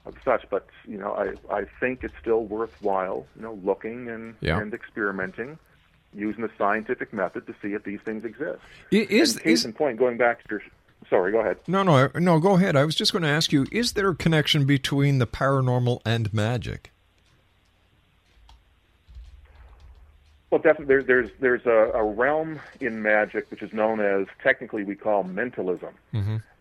of 0.05 0.15
such. 0.25 0.49
But 0.51 0.69
you 0.87 0.99
know, 0.99 1.13
I 1.13 1.55
I 1.55 1.65
think 1.81 2.05
it's 2.05 2.15
still 2.21 2.45
worthwhile, 2.45 3.27
you 3.37 3.43
know, 3.43 3.59
looking 3.65 4.09
and 4.09 4.35
Yeah. 4.41 4.61
and 4.61 4.73
experimenting, 4.75 5.59
using 6.15 6.43
the 6.43 6.51
scientific 6.59 7.13
method 7.13 7.47
to 7.47 7.55
see 7.63 7.75
if 7.75 7.85
these 7.85 8.01
things 8.01 8.25
exist. 8.25 8.61
Is 8.91 9.35
and 9.35 9.43
case 9.43 9.61
is 9.61 9.65
in 9.65 9.73
point, 9.73 9.99
going 9.99 10.17
back 10.19 10.43
to 10.45 10.47
your, 10.51 10.63
sorry, 11.09 11.33
go 11.33 11.41
ahead. 11.41 11.59
no 11.67 11.83
no 11.83 12.11
no? 12.15 12.39
Go 12.41 12.55
ahead. 12.55 12.77
I 12.77 12.85
was 12.85 12.95
just 12.95 13.13
going 13.13 13.23
to 13.23 13.29
ask 13.29 13.53
you: 13.53 13.67
Is 13.73 13.93
there 13.93 14.11
a 14.11 14.15
connection 14.15 14.65
between 14.67 15.19
the 15.19 15.27
paranormal 15.27 16.01
and 16.05 16.33
magic? 16.33 16.93
Well, 20.51 20.61
definitely, 20.61 20.87
there, 20.87 21.03
there's 21.03 21.31
there's 21.41 21.67
a, 21.67 21.91
a 21.99 22.05
realm 22.05 22.61
in 22.81 23.03
magic 23.03 23.51
which 23.51 23.63
is 23.63 23.73
known 23.73 24.01
as 24.01 24.27
technically 24.43 24.85
we 24.85 24.95
call 24.95 25.25
mentalism, 25.25 25.95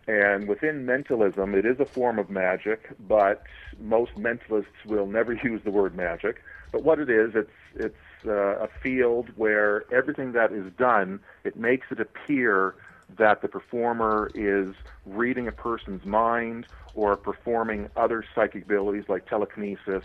and 0.07 0.47
within 0.47 0.85
mentalism, 0.85 1.53
it 1.55 1.65
is 1.65 1.79
a 1.79 1.85
form 1.85 2.19
of 2.19 2.29
magic, 2.29 2.89
but 3.07 3.43
most 3.79 4.15
mentalists 4.15 4.65
will 4.85 5.07
never 5.07 5.33
use 5.43 5.61
the 5.63 5.71
word 5.71 5.95
magic. 5.95 6.41
But 6.71 6.83
what 6.83 6.99
it 6.99 7.09
is, 7.09 7.35
it's 7.35 7.51
it's 7.75 7.95
uh, 8.25 8.57
a 8.57 8.67
field 8.67 9.29
where 9.35 9.85
everything 9.93 10.31
that 10.31 10.51
is 10.51 10.71
done, 10.77 11.19
it 11.43 11.55
makes 11.55 11.87
it 11.91 11.99
appear 11.99 12.73
that 13.17 13.41
the 13.41 13.47
performer 13.47 14.31
is 14.33 14.73
reading 15.05 15.47
a 15.47 15.51
person's 15.51 16.05
mind 16.05 16.65
or 16.93 17.15
performing 17.15 17.89
other 17.95 18.23
psychic 18.33 18.63
abilities 18.63 19.03
like 19.07 19.27
telekinesis, 19.27 20.03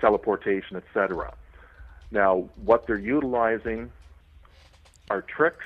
teleportation, 0.00 0.76
etc. 0.76 1.34
Now, 2.10 2.48
what 2.64 2.86
they're 2.86 2.98
utilizing 2.98 3.90
are 5.10 5.22
tricks, 5.22 5.64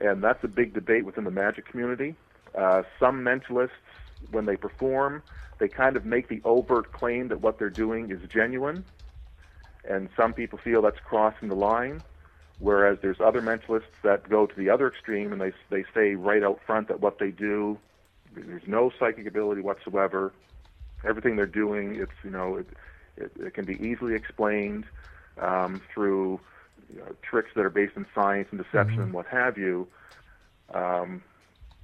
and 0.00 0.22
that's 0.22 0.42
a 0.44 0.48
big 0.48 0.74
debate 0.74 1.04
within 1.04 1.24
the 1.24 1.30
magic 1.30 1.66
community. 1.66 2.14
Uh, 2.56 2.82
some 3.00 3.22
mentalists, 3.22 3.70
when 4.30 4.46
they 4.46 4.56
perform, 4.56 5.22
they 5.58 5.68
kind 5.68 5.96
of 5.96 6.04
make 6.04 6.28
the 6.28 6.40
overt 6.44 6.92
claim 6.92 7.28
that 7.28 7.40
what 7.40 7.58
they're 7.58 7.70
doing 7.70 8.10
is 8.10 8.20
genuine, 8.28 8.84
and 9.88 10.08
some 10.16 10.32
people 10.32 10.58
feel 10.58 10.82
that's 10.82 11.00
crossing 11.04 11.48
the 11.48 11.54
line. 11.54 12.02
Whereas 12.62 12.98
there's 13.02 13.20
other 13.20 13.42
mentalists 13.42 13.90
that 14.04 14.28
go 14.28 14.46
to 14.46 14.54
the 14.54 14.70
other 14.70 14.86
extreme 14.86 15.32
and 15.32 15.40
they 15.40 15.52
they 15.68 15.84
say 15.92 16.14
right 16.14 16.44
out 16.44 16.60
front 16.64 16.86
that 16.88 17.00
what 17.00 17.18
they 17.18 17.32
do, 17.32 17.76
there's 18.36 18.68
no 18.68 18.92
psychic 19.00 19.26
ability 19.26 19.62
whatsoever. 19.62 20.32
Everything 21.04 21.34
they're 21.34 21.46
doing, 21.46 21.96
it's 21.96 22.12
you 22.22 22.30
know, 22.30 22.58
it, 22.58 22.68
it, 23.16 23.32
it 23.36 23.54
can 23.54 23.64
be 23.64 23.74
easily 23.84 24.14
explained 24.14 24.84
um, 25.40 25.82
through 25.92 26.38
you 26.92 27.00
know, 27.00 27.16
tricks 27.20 27.50
that 27.56 27.64
are 27.64 27.70
based 27.70 27.96
in 27.96 28.06
science 28.14 28.46
and 28.52 28.62
deception 28.62 29.00
and 29.02 29.12
what 29.12 29.26
have 29.26 29.58
you. 29.58 29.88
Um, 30.72 31.20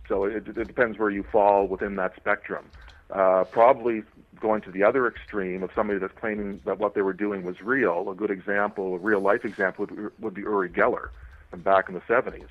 so 0.07 0.27
it, 0.27 0.47
it 0.47 0.69
depends 0.69 0.97
where 0.97 1.11
you 1.11 1.25
fall 1.25 1.67
within 1.67 1.97
that 1.97 2.15
spectrum. 2.15 2.71
Uh, 3.11 3.45
probably 3.45 4.03
going 4.39 4.61
to 4.61 4.71
the 4.71 4.83
other 4.83 5.07
extreme 5.07 5.63
of 5.63 5.71
somebody 5.75 5.99
that's 5.99 6.13
claiming 6.21 6.61
that 6.67 6.79
what 6.79 6.95
they 6.95 7.01
were 7.01 7.15
doing 7.15 7.43
was 7.43 7.61
real. 7.63 8.11
A 8.11 8.15
good 8.15 8.31
example, 8.31 8.95
a 8.95 8.99
real 8.99 9.21
life 9.21 9.45
example, 9.45 9.87
would, 10.19 10.35
be- 10.35 10.43
Uri 10.43 10.69
Geller 10.69 11.09
from 11.51 11.63
back 11.63 11.89
in 11.89 11.95
the 11.95 12.03
70s. 12.03 12.49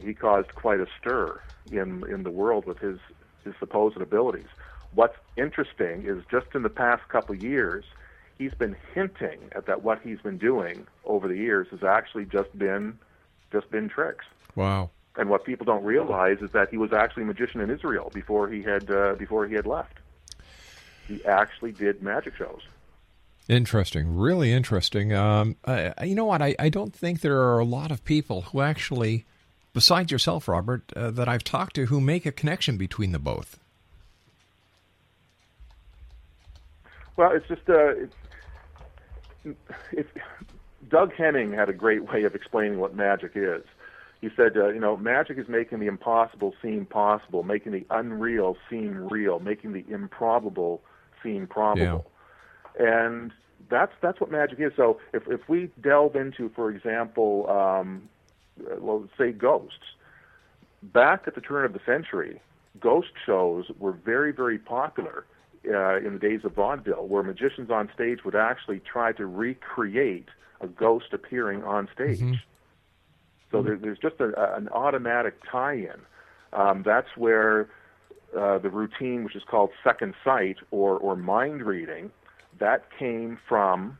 He 0.00 0.14
caused 0.14 0.54
quite 0.54 0.78
a 0.78 0.86
stir 1.00 1.40
in 1.72 2.04
in 2.08 2.22
the 2.22 2.30
world 2.30 2.64
with 2.64 2.78
his 2.78 2.98
his 3.44 3.54
supposed 3.58 3.96
abilities. 3.96 4.46
What's 4.94 5.16
interesting 5.36 6.04
is 6.06 6.24
just 6.30 6.46
in 6.54 6.62
the 6.62 6.68
past 6.68 7.08
couple 7.08 7.34
of 7.34 7.42
years, 7.42 7.84
he's 8.38 8.54
been 8.54 8.76
hinting 8.94 9.40
at 9.52 9.66
that 9.66 9.82
what 9.82 10.00
he's 10.02 10.20
been 10.20 10.38
doing 10.38 10.86
over 11.04 11.28
the 11.28 11.36
years 11.36 11.68
has 11.70 11.82
actually 11.82 12.24
just 12.24 12.56
been 12.56 12.98
just 13.52 13.70
been 13.70 13.88
tricks. 13.88 14.24
Wow. 14.54 14.90
And 15.16 15.28
what 15.28 15.44
people 15.44 15.66
don't 15.66 15.84
realize 15.84 16.38
is 16.40 16.50
that 16.52 16.70
he 16.70 16.76
was 16.76 16.92
actually 16.92 17.24
a 17.24 17.26
magician 17.26 17.60
in 17.60 17.70
Israel 17.70 18.10
before 18.14 18.48
he 18.48 18.62
had 18.62 18.90
uh, 18.90 19.14
before 19.18 19.46
he 19.46 19.54
had 19.54 19.66
left. 19.66 19.98
He 21.08 21.24
actually 21.24 21.72
did 21.72 22.02
magic 22.02 22.36
shows. 22.36 22.62
Interesting, 23.48 24.16
really 24.16 24.52
interesting. 24.52 25.12
Um, 25.12 25.56
uh, 25.64 25.90
you 26.04 26.14
know 26.14 26.24
what? 26.24 26.40
I, 26.40 26.54
I 26.60 26.68
don't 26.68 26.94
think 26.94 27.20
there 27.20 27.40
are 27.40 27.58
a 27.58 27.64
lot 27.64 27.90
of 27.90 28.04
people 28.04 28.42
who 28.42 28.60
actually, 28.60 29.24
besides 29.72 30.12
yourself, 30.12 30.46
Robert, 30.46 30.84
uh, 30.94 31.10
that 31.10 31.28
I've 31.28 31.42
talked 31.42 31.74
to 31.74 31.86
who 31.86 32.00
make 32.00 32.24
a 32.26 32.32
connection 32.32 32.76
between 32.76 33.10
the 33.10 33.18
both. 33.18 33.58
Well, 37.16 37.32
it's 37.32 37.48
just 37.48 37.68
uh, 37.68 37.94
it's, 39.44 39.56
it's 39.90 40.10
Doug 40.88 41.12
Henning 41.14 41.52
had 41.52 41.68
a 41.68 41.72
great 41.72 42.10
way 42.12 42.22
of 42.22 42.36
explaining 42.36 42.78
what 42.78 42.94
magic 42.94 43.32
is. 43.34 43.64
He 44.20 44.28
said, 44.36 44.56
uh, 44.56 44.68
you 44.68 44.80
know, 44.80 44.96
magic 44.96 45.38
is 45.38 45.48
making 45.48 45.80
the 45.80 45.86
impossible 45.86 46.54
seem 46.60 46.84
possible, 46.84 47.42
making 47.42 47.72
the 47.72 47.86
unreal 47.90 48.56
seem 48.68 49.08
real, 49.08 49.40
making 49.40 49.72
the 49.72 49.84
improbable 49.88 50.82
seem 51.22 51.46
probable. 51.46 52.10
And 52.78 53.32
that's 53.70 53.92
that's 54.02 54.20
what 54.20 54.30
magic 54.30 54.60
is. 54.60 54.72
So 54.76 55.00
if 55.14 55.26
if 55.28 55.48
we 55.48 55.70
delve 55.80 56.16
into, 56.16 56.50
for 56.50 56.70
example, 56.70 57.48
um, 57.48 58.08
well, 58.78 59.08
say 59.16 59.32
ghosts, 59.32 59.96
back 60.82 61.24
at 61.26 61.34
the 61.34 61.40
turn 61.40 61.64
of 61.64 61.72
the 61.72 61.80
century, 61.86 62.40
ghost 62.78 63.12
shows 63.24 63.70
were 63.78 63.92
very 63.92 64.32
very 64.32 64.58
popular 64.58 65.24
uh, 65.66 65.96
in 65.98 66.14
the 66.14 66.18
days 66.18 66.40
of 66.44 66.54
vaudeville, 66.54 67.06
where 67.06 67.22
magicians 67.22 67.70
on 67.70 67.90
stage 67.94 68.18
would 68.24 68.34
actually 68.36 68.80
try 68.80 69.12
to 69.12 69.26
recreate 69.26 70.28
a 70.60 70.66
ghost 70.66 71.06
appearing 71.12 71.62
on 71.64 71.88
stage. 71.94 72.20
So 73.50 73.62
there, 73.62 73.76
there's 73.76 73.98
just 73.98 74.16
a, 74.20 74.56
an 74.56 74.68
automatic 74.68 75.34
tie-in. 75.50 76.00
Um, 76.52 76.82
that's 76.84 77.08
where 77.16 77.68
uh, 78.36 78.58
the 78.58 78.70
routine, 78.70 79.24
which 79.24 79.36
is 79.36 79.42
called 79.48 79.70
second 79.82 80.14
sight 80.24 80.56
or, 80.70 80.96
or 80.98 81.16
mind 81.16 81.62
reading, 81.62 82.10
that 82.58 82.84
came 82.98 83.38
from 83.48 83.98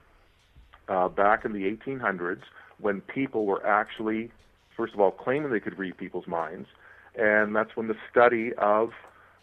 uh, 0.88 1.08
back 1.08 1.44
in 1.44 1.52
the 1.52 1.64
1800s 1.64 2.42
when 2.78 3.00
people 3.00 3.46
were 3.46 3.64
actually, 3.66 4.30
first 4.76 4.94
of 4.94 5.00
all, 5.00 5.10
claiming 5.10 5.50
they 5.50 5.60
could 5.60 5.78
read 5.78 5.96
people's 5.96 6.26
minds, 6.26 6.68
and 7.14 7.54
that's 7.54 7.76
when 7.76 7.88
the 7.88 7.96
study 8.10 8.52
of 8.54 8.90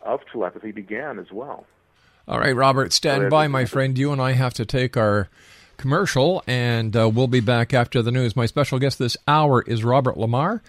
of 0.03 0.21
telepathy 0.31 0.71
began 0.71 1.17
as 1.17 1.31
well. 1.31 1.65
All 2.27 2.39
right, 2.39 2.55
Robert, 2.55 2.93
stand 2.93 3.29
by, 3.29 3.47
my 3.47 3.65
friend. 3.65 3.97
You 3.97 4.11
and 4.11 4.21
I 4.21 4.33
have 4.33 4.53
to 4.55 4.65
take 4.65 4.95
our 4.95 5.27
commercial, 5.77 6.43
and 6.47 6.95
uh, 6.95 7.09
we'll 7.09 7.27
be 7.27 7.39
back 7.39 7.73
after 7.73 8.01
the 8.01 8.11
news. 8.11 8.35
My 8.35 8.45
special 8.45 8.79
guest 8.79 8.99
this 8.99 9.17
hour 9.27 9.61
is 9.61 9.83
Robert 9.83 10.17
Lamar, 10.17 10.61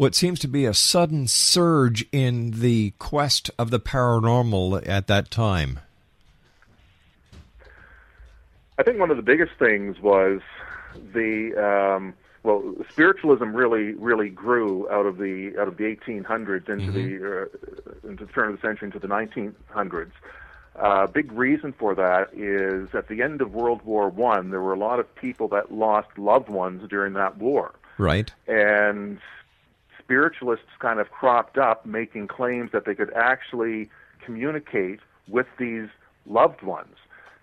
what 0.00 0.14
seems 0.14 0.38
to 0.38 0.48
be 0.48 0.64
a 0.64 0.72
sudden 0.72 1.26
surge 1.26 2.06
in 2.10 2.52
the 2.52 2.94
quest 2.98 3.50
of 3.58 3.70
the 3.70 3.78
paranormal 3.78 4.82
at 4.88 5.06
that 5.08 5.30
time? 5.30 5.78
I 8.78 8.82
think 8.82 8.98
one 8.98 9.10
of 9.10 9.18
the 9.18 9.22
biggest 9.22 9.52
things 9.58 10.00
was 10.00 10.40
the 11.12 11.52
um, 11.62 12.14
well, 12.44 12.76
spiritualism 12.88 13.54
really 13.54 13.92
really 13.92 14.30
grew 14.30 14.88
out 14.90 15.04
of 15.04 15.18
the 15.18 15.52
out 15.60 15.68
of 15.68 15.76
the 15.76 15.84
1800s 15.84 16.70
into 16.70 16.90
the 16.90 17.42
uh, 17.42 18.08
into 18.08 18.24
the 18.24 18.32
turn 18.32 18.54
of 18.54 18.58
the 18.58 18.66
century 18.66 18.86
into 18.86 18.98
the 18.98 19.06
1900s. 19.06 20.12
A 20.76 20.82
uh, 20.82 21.06
big 21.08 21.30
reason 21.30 21.74
for 21.74 21.94
that 21.94 22.32
is 22.32 22.94
at 22.94 23.08
the 23.08 23.20
end 23.20 23.42
of 23.42 23.52
World 23.52 23.82
War 23.84 24.08
One, 24.08 24.48
there 24.48 24.62
were 24.62 24.72
a 24.72 24.78
lot 24.78 24.98
of 24.98 25.14
people 25.14 25.48
that 25.48 25.70
lost 25.70 26.16
loved 26.16 26.48
ones 26.48 26.88
during 26.88 27.12
that 27.12 27.36
war, 27.36 27.74
Right. 27.98 28.32
and 28.48 29.18
spiritualists 30.10 30.66
kind 30.80 30.98
of 30.98 31.08
cropped 31.10 31.56
up 31.56 31.86
making 31.86 32.26
claims 32.26 32.72
that 32.72 32.84
they 32.84 32.96
could 32.96 33.12
actually 33.14 33.88
communicate 34.24 34.98
with 35.28 35.46
these 35.56 35.86
loved 36.26 36.62
ones. 36.62 36.96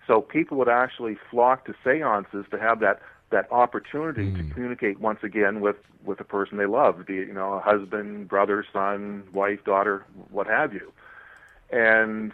So 0.06 0.20
people 0.20 0.58
would 0.58 0.68
actually 0.68 1.16
flock 1.30 1.64
to 1.64 1.74
seances 1.82 2.44
to 2.50 2.58
have 2.58 2.80
that 2.80 3.00
that 3.30 3.50
opportunity 3.52 4.32
to 4.32 4.42
hmm. 4.42 4.50
communicate 4.50 5.00
once 5.00 5.20
again 5.22 5.60
with 5.60 5.76
with 6.04 6.18
the 6.18 6.24
person 6.24 6.58
they 6.58 6.66
loved, 6.66 7.06
be 7.06 7.18
it 7.18 7.28
you 7.28 7.32
know 7.32 7.54
a 7.54 7.60
husband, 7.60 8.28
brother, 8.28 8.64
son, 8.70 9.24
wife, 9.32 9.64
daughter, 9.64 10.04
what 10.30 10.46
have 10.46 10.74
you. 10.74 10.92
And 11.70 12.32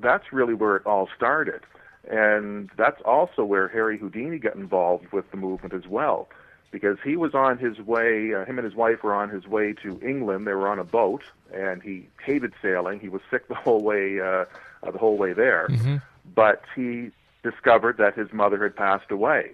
that's 0.00 0.32
really 0.32 0.54
where 0.54 0.76
it 0.76 0.86
all 0.86 1.08
started. 1.16 1.62
And 2.08 2.70
that's 2.76 3.00
also 3.02 3.44
where 3.44 3.66
Harry 3.66 3.98
Houdini 3.98 4.38
got 4.38 4.54
involved 4.54 5.12
with 5.12 5.28
the 5.32 5.36
movement 5.36 5.74
as 5.74 5.88
well 5.88 6.28
because 6.70 6.98
he 7.04 7.16
was 7.16 7.34
on 7.34 7.58
his 7.58 7.78
way, 7.80 8.32
uh, 8.34 8.44
him 8.44 8.58
and 8.58 8.64
his 8.64 8.74
wife 8.74 9.02
were 9.02 9.14
on 9.14 9.28
his 9.30 9.46
way 9.46 9.72
to 9.82 10.00
England. 10.06 10.46
They 10.46 10.52
were 10.54 10.68
on 10.68 10.78
a 10.78 10.84
boat, 10.84 11.22
and 11.52 11.82
he 11.82 12.08
hated 12.24 12.52
sailing. 12.62 13.00
He 13.00 13.08
was 13.08 13.22
sick 13.30 13.48
the 13.48 13.54
whole 13.54 13.82
way, 13.82 14.20
uh, 14.20 14.44
uh, 14.82 14.90
the 14.92 14.98
whole 14.98 15.16
way 15.18 15.32
there. 15.32 15.68
But 16.34 16.62
he 16.76 17.10
discovered 17.42 17.96
that 17.98 18.14
his 18.14 18.32
mother 18.32 18.62
had 18.62 18.76
passed 18.76 19.10
away, 19.10 19.52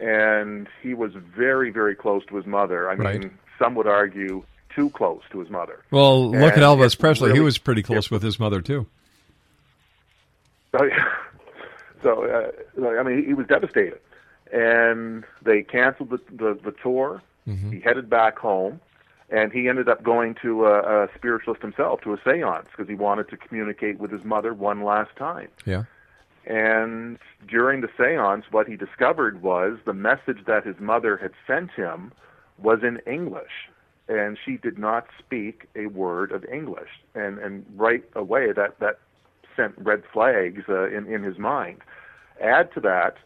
and 0.00 0.68
he 0.82 0.94
was 0.94 1.12
very, 1.14 1.70
very 1.70 1.94
close 1.96 2.24
to 2.26 2.36
his 2.36 2.46
mother. 2.46 2.88
I 2.90 2.94
Right. 2.94 3.20
mean, 3.20 3.38
some 3.58 3.74
would 3.74 3.86
argue 3.86 4.44
too 4.74 4.90
close 4.90 5.22
to 5.30 5.40
his 5.40 5.50
mother. 5.50 5.80
Well, 5.90 6.30
look 6.30 6.54
at 6.54 6.60
Elvis 6.62 6.98
Presley. 6.98 7.32
he 7.32 7.40
was 7.40 7.58
pretty 7.58 7.82
close 7.82 8.10
with 8.10 8.22
his 8.22 8.38
mother 8.40 8.60
too. 8.62 8.86
So, 10.72 10.88
so 12.02 12.52
uh, 12.80 12.88
I 12.98 13.02
mean, 13.02 13.26
he 13.26 13.34
was 13.34 13.46
devastated, 13.46 14.00
and 14.52 15.24
they 15.42 15.62
canceled 15.62 16.10
the, 16.10 16.20
the 16.30 16.58
the 16.62 16.72
tour. 16.82 17.22
He 17.70 17.80
headed 17.80 18.08
back 18.08 18.38
home, 18.38 18.80
and 19.28 19.52
he 19.52 19.68
ended 19.68 19.88
up 19.88 20.04
going 20.04 20.36
to 20.42 20.66
a, 20.66 21.04
a 21.04 21.08
spiritualist 21.16 21.60
himself, 21.60 22.00
to 22.02 22.12
a 22.12 22.18
séance, 22.18 22.66
because 22.66 22.88
he 22.88 22.94
wanted 22.94 23.28
to 23.30 23.36
communicate 23.36 23.98
with 23.98 24.12
his 24.12 24.24
mother 24.24 24.54
one 24.54 24.84
last 24.84 25.16
time. 25.16 25.48
Yeah. 25.64 25.84
And 26.46 27.18
during 27.48 27.80
the 27.80 27.88
séance, 27.88 28.44
what 28.50 28.68
he 28.68 28.76
discovered 28.76 29.42
was 29.42 29.78
the 29.84 29.92
message 29.92 30.44
that 30.46 30.64
his 30.64 30.78
mother 30.78 31.16
had 31.16 31.32
sent 31.46 31.70
him 31.72 32.12
was 32.58 32.82
in 32.82 32.98
English, 33.06 33.70
and 34.08 34.38
she 34.44 34.56
did 34.56 34.78
not 34.78 35.06
speak 35.18 35.68
a 35.74 35.86
word 35.86 36.30
of 36.30 36.44
English. 36.44 36.90
And 37.14 37.38
and 37.38 37.64
right 37.76 38.04
away, 38.14 38.52
that 38.52 38.78
that 38.80 38.98
sent 39.56 39.74
red 39.78 40.02
flags 40.12 40.62
uh, 40.68 40.88
in 40.90 41.06
in 41.12 41.22
his 41.22 41.38
mind. 41.38 41.78
Add 42.40 42.72
to 42.74 42.80
that, 42.80 43.16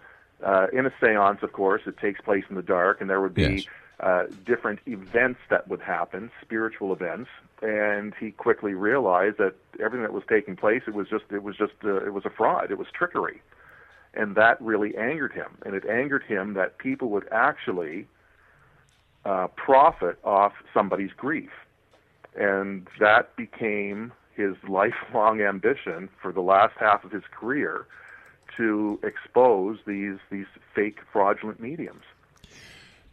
uh, 0.45 0.67
in 0.73 0.87
a 0.87 0.91
séance, 1.03 1.43
of 1.43 1.53
course, 1.53 1.83
it 1.87 1.97
takes 1.99 2.21
place 2.21 2.45
in 2.49 2.57
the 2.57 2.63
dark, 2.63 3.01
and 3.01 3.09
there 3.09 3.21
would 3.21 3.35
be 3.35 3.43
Yes. 3.43 3.65
uh, 4.01 4.25
different 4.45 4.81
events 4.87 5.41
that 5.49 5.67
would 5.69 5.81
happen, 5.81 6.31
spiritual 6.43 6.93
events, 6.93 7.31
and 7.63 8.15
he 8.21 8.31
quickly 8.31 8.75
realized 8.75 9.39
that 9.39 9.55
everything 9.81 10.03
that 10.03 10.13
was 10.13 10.25
taking 10.29 10.57
place, 10.57 10.83
it 10.87 10.95
was 10.95 11.09
just, 11.09 11.25
it 11.31 11.43
was 11.43 11.57
just, 11.57 11.73
uh, 11.85 12.05
it 12.05 12.13
was 12.13 12.25
a 12.27 12.31
fraud, 12.31 12.71
it 12.71 12.79
was 12.79 12.89
trickery, 12.93 13.41
and 14.15 14.35
that 14.35 14.61
really 14.61 14.97
angered 14.97 15.33
him, 15.33 15.57
and 15.65 15.75
it 15.75 15.85
angered 15.87 16.23
him 16.25 16.53
that 16.55 16.77
people 16.79 17.09
would 17.09 17.27
actually 17.33 18.07
uh, 19.25 19.49
profit 19.57 20.19
off 20.23 20.53
somebody's 20.75 21.13
grief, 21.17 21.51
and 22.39 22.87
that 23.01 23.35
became 23.37 24.13
his 24.35 24.55
lifelong 24.69 25.41
ambition 25.41 26.11
for 26.21 26.33
the 26.33 26.43
last 26.43 26.75
half 26.79 27.05
of 27.05 27.11
his 27.11 27.25
career 27.31 27.87
to 28.57 28.99
expose 29.03 29.79
these 29.87 30.19
these 30.31 30.47
fake 30.75 30.99
fraudulent 31.13 31.61
mediums. 31.61 32.03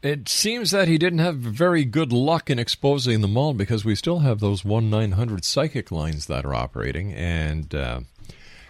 It 0.03 0.27
seems 0.27 0.71
that 0.71 0.89
he 0.89 0.97
didn't 0.97 1.19
have 1.19 1.37
very 1.37 1.85
good 1.85 2.11
luck 2.11 2.49
in 2.49 2.59
exposing 2.59 3.21
them 3.21 3.37
all 3.37 3.53
because 3.53 3.85
we 3.85 3.95
still 3.95 4.19
have 4.19 4.41
those 4.41 4.65
1 4.65 4.89
900 4.89 5.45
psychic 5.45 5.91
lines 5.91 6.25
that 6.25 6.43
are 6.43 6.53
operating. 6.53 7.13
And, 7.13 7.73
uh, 7.73 8.01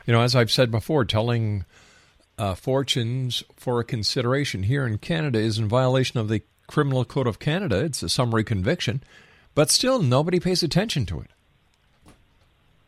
you 0.05 0.13
know, 0.13 0.21
as 0.21 0.35
I've 0.35 0.51
said 0.51 0.69
before, 0.69 1.05
telling 1.05 1.65
uh, 2.37 2.53
fortunes 2.53 3.43
for 3.55 3.79
a 3.79 3.83
consideration 3.83 4.63
here 4.63 4.85
in 4.85 4.99
Canada 4.99 5.39
is 5.39 5.57
in 5.57 5.67
violation 5.67 6.19
of 6.19 6.27
the 6.27 6.43
Criminal 6.67 7.03
Code 7.03 7.27
of 7.27 7.39
Canada. 7.39 7.83
It's 7.83 8.03
a 8.03 8.09
summary 8.09 8.43
conviction, 8.43 9.03
but 9.55 9.71
still 9.71 10.03
nobody 10.03 10.39
pays 10.39 10.61
attention 10.61 11.07
to 11.07 11.19
it. 11.19 11.31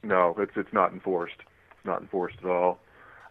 No, 0.04 0.36
it's 0.38 0.56
it's 0.56 0.71
not 0.71 0.93
enforced. 0.93 1.38
It's 1.71 1.86
not 1.86 2.02
enforced 2.02 2.38
at 2.43 2.45
all. 2.45 2.80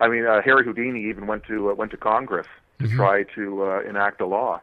I 0.01 0.09
mean, 0.09 0.27
uh, 0.27 0.43
Harry 0.43 0.65
Houdini 0.65 1.09
even 1.09 1.27
went 1.27 1.45
to 1.45 1.71
uh, 1.71 1.75
went 1.75 1.91
to 1.93 1.97
Congress 1.97 2.47
to 2.81 2.89
try 2.89 3.23
to 3.35 3.65
uh, 3.65 3.81
enact 3.89 4.21
a 4.21 4.27
law, 4.27 4.61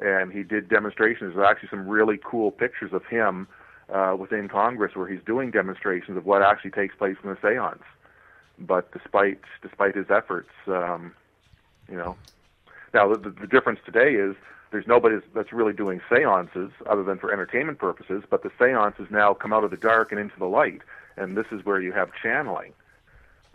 and 0.00 0.32
he 0.32 0.42
did 0.42 0.68
demonstrations. 0.68 1.34
There's 1.34 1.46
actually 1.46 1.68
some 1.68 1.86
really 1.86 2.18
cool 2.22 2.50
pictures 2.50 2.92
of 2.92 3.04
him 3.06 3.46
uh, 3.92 4.16
within 4.18 4.48
Congress 4.48 4.94
where 4.96 5.06
he's 5.06 5.22
doing 5.24 5.50
demonstrations 5.50 6.16
of 6.16 6.24
what 6.24 6.42
actually 6.42 6.70
takes 6.70 6.94
place 6.94 7.16
in 7.22 7.30
the 7.30 7.36
séance. 7.36 7.82
But 8.58 8.90
despite 8.92 9.40
despite 9.62 9.94
his 9.94 10.10
efforts, 10.10 10.50
um, 10.66 11.12
you 11.88 11.96
know, 11.96 12.16
now 12.94 13.14
the, 13.14 13.30
the 13.30 13.46
difference 13.46 13.80
today 13.84 14.14
is 14.14 14.34
there's 14.70 14.86
nobody 14.86 15.16
that's 15.34 15.52
really 15.52 15.72
doing 15.72 16.00
seances 16.10 16.70
other 16.86 17.02
than 17.02 17.18
for 17.18 17.32
entertainment 17.32 17.78
purposes, 17.78 18.24
but 18.28 18.42
the 18.42 18.50
seances 18.58 19.10
now 19.10 19.32
come 19.32 19.52
out 19.52 19.64
of 19.64 19.70
the 19.70 19.76
dark 19.76 20.12
and 20.12 20.20
into 20.20 20.38
the 20.38 20.46
light, 20.46 20.82
and 21.16 21.36
this 21.36 21.46
is 21.52 21.64
where 21.64 21.80
you 21.80 21.92
have 21.92 22.10
channeling. 22.22 22.72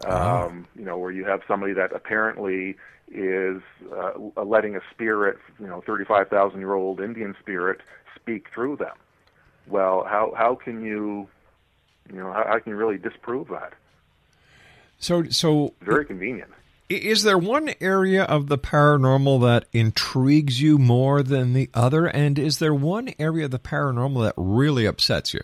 Um, 0.05 0.67
you 0.75 0.85
know, 0.85 0.97
where 0.97 1.11
you 1.11 1.25
have 1.25 1.41
somebody 1.47 1.73
that 1.73 1.93
apparently 1.93 2.75
is 3.11 3.61
uh, 3.95 4.43
letting 4.43 4.75
a 4.75 4.81
spirit, 4.91 5.37
you 5.59 5.67
know, 5.67 5.81
35,000 5.85 6.59
year 6.59 6.73
old 6.73 6.99
Indian 6.99 7.35
spirit, 7.39 7.81
speak 8.15 8.47
through 8.53 8.77
them. 8.77 8.95
Well, 9.67 10.03
how 10.03 10.33
how 10.35 10.55
can 10.55 10.83
you, 10.83 11.27
you 12.11 12.19
know, 12.19 12.33
how, 12.33 12.45
how 12.47 12.59
can 12.59 12.71
you 12.71 12.75
really 12.75 12.97
disprove 12.97 13.47
that? 13.49 13.73
So, 14.99 15.23
so 15.25 15.73
Very 15.81 16.05
convenient. 16.05 16.51
Is 16.89 17.23
there 17.23 17.37
one 17.37 17.71
area 17.81 18.23
of 18.23 18.47
the 18.47 18.57
paranormal 18.57 19.41
that 19.41 19.65
intrigues 19.73 20.61
you 20.61 20.77
more 20.77 21.23
than 21.23 21.53
the 21.53 21.69
other? 21.73 22.05
And 22.05 22.37
is 22.37 22.59
there 22.59 22.73
one 22.73 23.13
area 23.17 23.45
of 23.45 23.51
the 23.51 23.59
paranormal 23.59 24.23
that 24.23 24.33
really 24.37 24.85
upsets 24.85 25.33
you? 25.33 25.41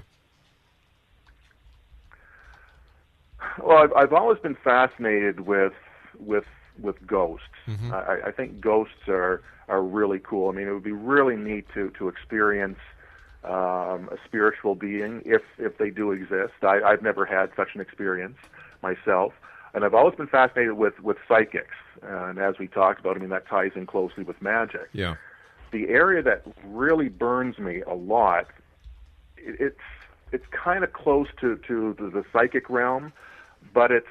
Well, 3.62 3.78
I've, 3.78 3.94
I've 3.94 4.14
always 4.14 4.40
been 4.40 4.56
fascinated 4.64 5.42
with 5.42 5.74
with 6.20 6.46
with 6.82 6.96
ghosts. 7.06 7.46
I, 7.92 8.18
I 8.28 8.32
think 8.32 8.62
ghosts 8.62 9.08
are 9.08 9.42
are 9.68 9.84
really 9.84 10.20
cool. 10.20 10.50
I 10.50 10.54
mean, 10.54 10.68
it 10.68 10.74
would 10.74 10.84
be 10.84 10.92
really 10.92 11.36
neat 11.36 11.66
to 11.74 11.90
to 11.98 12.08
experience 12.08 12.80
um, 13.44 14.10
a 14.12 14.18
spiritual 14.26 14.76
being 14.76 15.22
if 15.26 15.42
if 15.58 15.78
they 15.78 15.90
do 15.90 16.12
exist. 16.12 16.54
I, 16.62 16.82
I've 16.86 17.02
never 17.02 17.26
had 17.26 17.52
such 17.56 17.70
an 17.76 17.82
experience 17.82 18.38
myself, 18.82 19.34
and 19.74 19.84
I've 19.84 19.94
always 19.94 20.16
been 20.16 20.28
fascinated 20.28 20.74
with 20.74 21.00
with 21.02 21.18
psychics. 21.28 21.76
And 22.02 22.40
as 22.40 22.56
we 22.60 22.68
talked 22.68 23.00
about, 23.02 23.18
I 23.18 23.20
mean, 23.20 23.30
that 23.30 23.48
ties 23.48 23.72
in 23.76 23.86
closely 23.86 24.24
with 24.24 24.42
magic 24.42 24.88
Yeah. 24.94 25.16
the 25.72 25.90
area 25.90 26.24
that 26.24 26.44
really 26.66 27.10
burns 27.10 27.58
me 27.60 27.82
a 27.82 27.94
lot 27.94 28.48
it, 29.38 29.56
it's 29.60 29.86
it's 30.32 30.46
kind 30.52 30.84
of 30.84 30.94
close 30.94 31.28
to 31.42 31.58
to 31.68 31.96
the, 32.00 32.10
the 32.10 32.24
psychic 32.32 32.70
realm 32.70 33.12
but 33.74 33.92
it's 33.92 34.08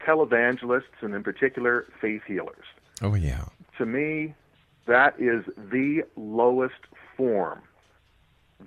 televangelists 0.00 1.02
and 1.02 1.14
in 1.14 1.22
particular 1.22 1.86
faith 2.00 2.22
healers. 2.26 2.64
Oh, 3.02 3.14
yeah. 3.14 3.44
to 3.78 3.86
me 3.86 4.34
that 4.86 5.14
is 5.20 5.44
the 5.56 6.02
lowest 6.16 6.80
form 7.16 7.60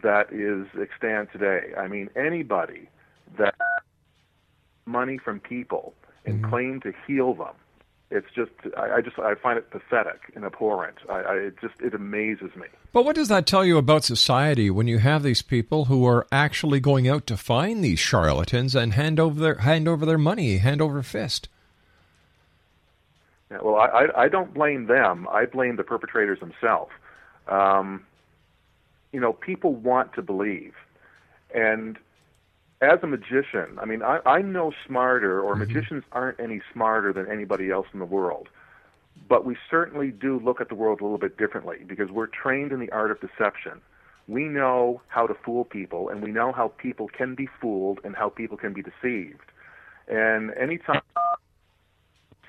that 0.04 0.32
is 0.32 0.68
extant 0.80 1.32
today. 1.32 1.74
I 1.78 1.88
mean 1.88 2.10
anybody 2.16 2.90
that 3.38 3.56
money 4.86 5.18
from 5.18 5.40
people 5.40 5.94
and 6.26 6.42
mm-hmm. 6.42 6.50
claim 6.50 6.82
to 6.82 6.94
heal 7.08 7.34
them 7.34 7.56
it's 8.12 8.28
just 8.36 8.52
I, 8.78 8.98
I 8.98 9.02
just 9.02 9.18
I 9.18 9.36
find 9.36 9.58
it 9.58 9.72
pathetic 9.72 10.32
and 10.36 10.44
abhorrent. 10.44 10.98
I, 11.10 11.20
I 11.20 11.34
it 11.36 11.56
just 11.62 11.76
it 11.80 11.94
amazes 11.94 12.56
me. 12.56 12.68
But 12.92 13.06
what 13.06 13.16
does 13.16 13.30
that 13.30 13.48
tell 13.48 13.64
you 13.64 13.78
about 13.78 14.04
society 14.04 14.70
when 14.70 14.88
you 14.88 15.00
have 15.00 15.24
these 15.24 15.42
people 15.42 15.86
who 15.86 16.06
are 16.06 16.28
actually 16.32 16.82
going 16.82 17.08
out 17.08 17.26
to 17.28 17.38
find 17.38 17.84
these 17.84 18.00
charlatans 18.00 18.76
and 18.76 18.94
hand 18.94 19.20
over 19.20 19.40
their 19.40 19.56
hand 19.56 19.88
over 19.88 20.06
their 20.06 20.18
money, 20.18 20.58
hand 20.58 20.82
over 20.82 21.02
fist? 21.02 21.48
Yeah, 23.50 23.60
well, 23.64 23.78
I, 23.78 23.86
I 23.86 24.24
I 24.24 24.28
don't 24.28 24.54
blame 24.54 24.88
them. 24.88 25.28
I 25.32 25.46
blame 25.46 25.78
the 25.78 25.84
perpetrators 25.84 26.40
themselves. 26.40 26.92
Um, 27.48 28.06
you 29.14 29.20
know, 29.20 29.34
people 29.34 29.74
want 29.74 30.14
to 30.14 30.22
believe, 30.22 30.74
and 31.56 31.98
as 32.82 33.00
a 33.04 33.08
magician, 33.08 33.78
I 33.80 33.86
mean, 33.86 34.02
I, 34.02 34.20
I'm 34.26 34.52
no 34.52 34.74
smarter, 34.86 35.40
or 35.40 35.52
mm-hmm. 35.54 35.60
magicians 35.60 36.04
aren't 36.12 36.40
any 36.40 36.62
smarter 36.74 37.14
than 37.14 37.30
anybody 37.32 37.70
else 37.70 37.88
in 37.94 38.00
the 38.00 38.06
world. 38.06 38.50
But 39.30 39.46
we 39.46 39.56
certainly 39.70 40.10
do 40.10 40.40
look 40.40 40.60
at 40.60 40.70
the 40.70 40.76
world 40.76 41.00
a 41.00 41.04
little 41.04 41.20
bit 41.20 41.38
differently 41.38 41.78
because 41.86 42.10
we're 42.10 42.28
trained 42.28 42.72
in 42.72 42.80
the 42.80 42.92
art 42.92 43.12
of 43.12 43.22
deception. 43.22 43.82
We 44.28 44.46
know 44.46 45.02
how 45.08 45.28
to 45.28 45.36
fool 45.46 45.64
people, 45.64 46.10
and 46.10 46.22
we 46.22 46.32
know 46.32 46.52
how 46.52 46.70
people 46.70 47.08
can 47.08 47.36
be 47.36 47.48
fooled 47.60 48.00
and 48.04 48.16
how 48.16 48.30
people 48.30 48.58
can 48.58 48.74
be 48.74 48.82
deceived. 48.82 49.52
And 50.08 50.52
anytime 50.56 51.02
I 51.16 51.36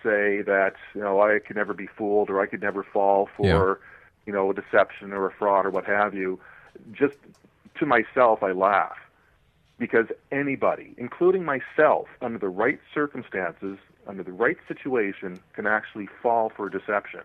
say 0.03 0.43
that 0.43 0.75
you 0.95 1.03
know 1.03 1.21
I 1.21 1.39
could 1.39 1.57
never 1.57 1.75
be 1.75 1.87
fooled 1.87 2.31
or 2.31 2.41
I 2.41 2.47
could 2.47 2.61
never 2.61 2.83
fall 2.83 3.29
for 3.37 3.47
Yeah. 3.47 4.27
you 4.27 4.33
know 4.33 4.51
a 4.51 4.55
deception 4.55 5.13
or 5.13 5.27
a 5.27 5.31
fraud 5.33 5.67
or 5.67 5.71
what 5.71 5.85
have 5.85 6.15
you, 6.15 6.41
just 6.93 7.17
to 7.77 7.87
myself 7.87 8.43
I 8.43 8.53
laugh 8.53 8.97
because 9.83 10.07
anybody, 10.31 10.95
including 10.97 11.45
myself, 11.45 12.07
under 12.21 12.39
the 12.39 12.49
right 12.49 12.79
circumstances, 12.95 13.79
under 14.07 14.23
the 14.23 14.31
right 14.31 14.57
situation, 14.69 15.41
can 15.55 15.67
actually 15.67 16.09
fall 16.23 16.53
for 16.57 16.69
deception. 16.69 17.23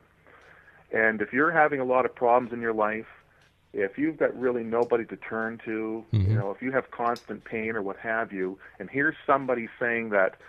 And 0.92 1.22
if 1.22 1.32
you're 1.32 1.52
having 1.52 1.80
a 1.80 1.84
lot 1.84 2.04
of 2.04 2.16
problems 2.16 2.52
in 2.52 2.60
your 2.60 2.74
life, 2.74 3.06
if 3.74 4.00
you've 4.00 4.18
got 4.18 4.36
really 4.36 4.64
nobody 4.64 5.06
to 5.06 5.16
turn 5.18 5.60
to, 5.66 6.04
you 6.12 6.20
mm-hmm. 6.20 6.34
know, 6.34 6.50
if 6.50 6.60
you 6.60 6.72
have 6.72 6.90
constant 6.90 7.44
pain 7.44 7.76
or 7.76 7.84
what 7.84 7.98
have 7.98 8.34
you, 8.34 8.58
and 8.80 8.90
here's 8.90 9.16
somebody 9.28 9.70
saying 9.80 10.10
that, 10.10 10.40